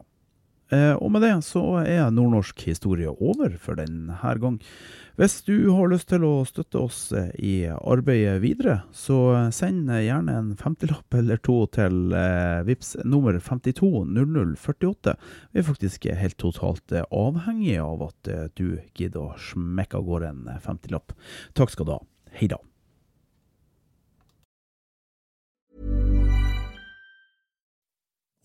Og 0.74 1.12
med 1.14 1.22
det 1.22 1.34
så 1.46 1.62
er 1.84 2.10
nordnorsk 2.14 2.64
historie 2.66 3.12
over 3.12 3.54
for 3.62 3.78
denne 3.78 4.18
gang. 4.42 4.58
Hvis 5.16 5.38
du 5.46 5.70
har 5.72 5.92
lyst 5.92 6.10
til 6.10 6.26
å 6.28 6.44
støtte 6.48 6.82
oss 6.82 7.00
i 7.38 7.68
arbeidet 7.70 8.42
videre, 8.44 8.80
så 8.92 9.48
send 9.56 9.94
gjerne 9.94 10.34
en 10.42 10.52
femtilapp 10.60 11.16
eller 11.22 11.40
to 11.46 11.62
til 11.78 12.12
VIPS 12.68 12.96
nummer 13.06 13.38
520048. 13.38 15.16
Vi 15.54 15.62
er 15.62 15.70
faktisk 15.70 16.10
helt 16.12 16.40
totalt 16.42 16.98
avhengig 17.08 17.78
av 17.86 18.08
at 18.10 18.36
du 18.58 18.80
gidder 18.98 19.22
å 19.30 19.42
smekke 19.52 20.02
av 20.02 20.10
gårde 20.10 20.34
en 20.34 20.48
femtilapp. 20.66 21.16
Takk 21.56 21.78
skal 21.78 21.88
du 21.88 22.00
ha. 22.00 22.02
Hei 22.36 22.50
da. 22.52 22.60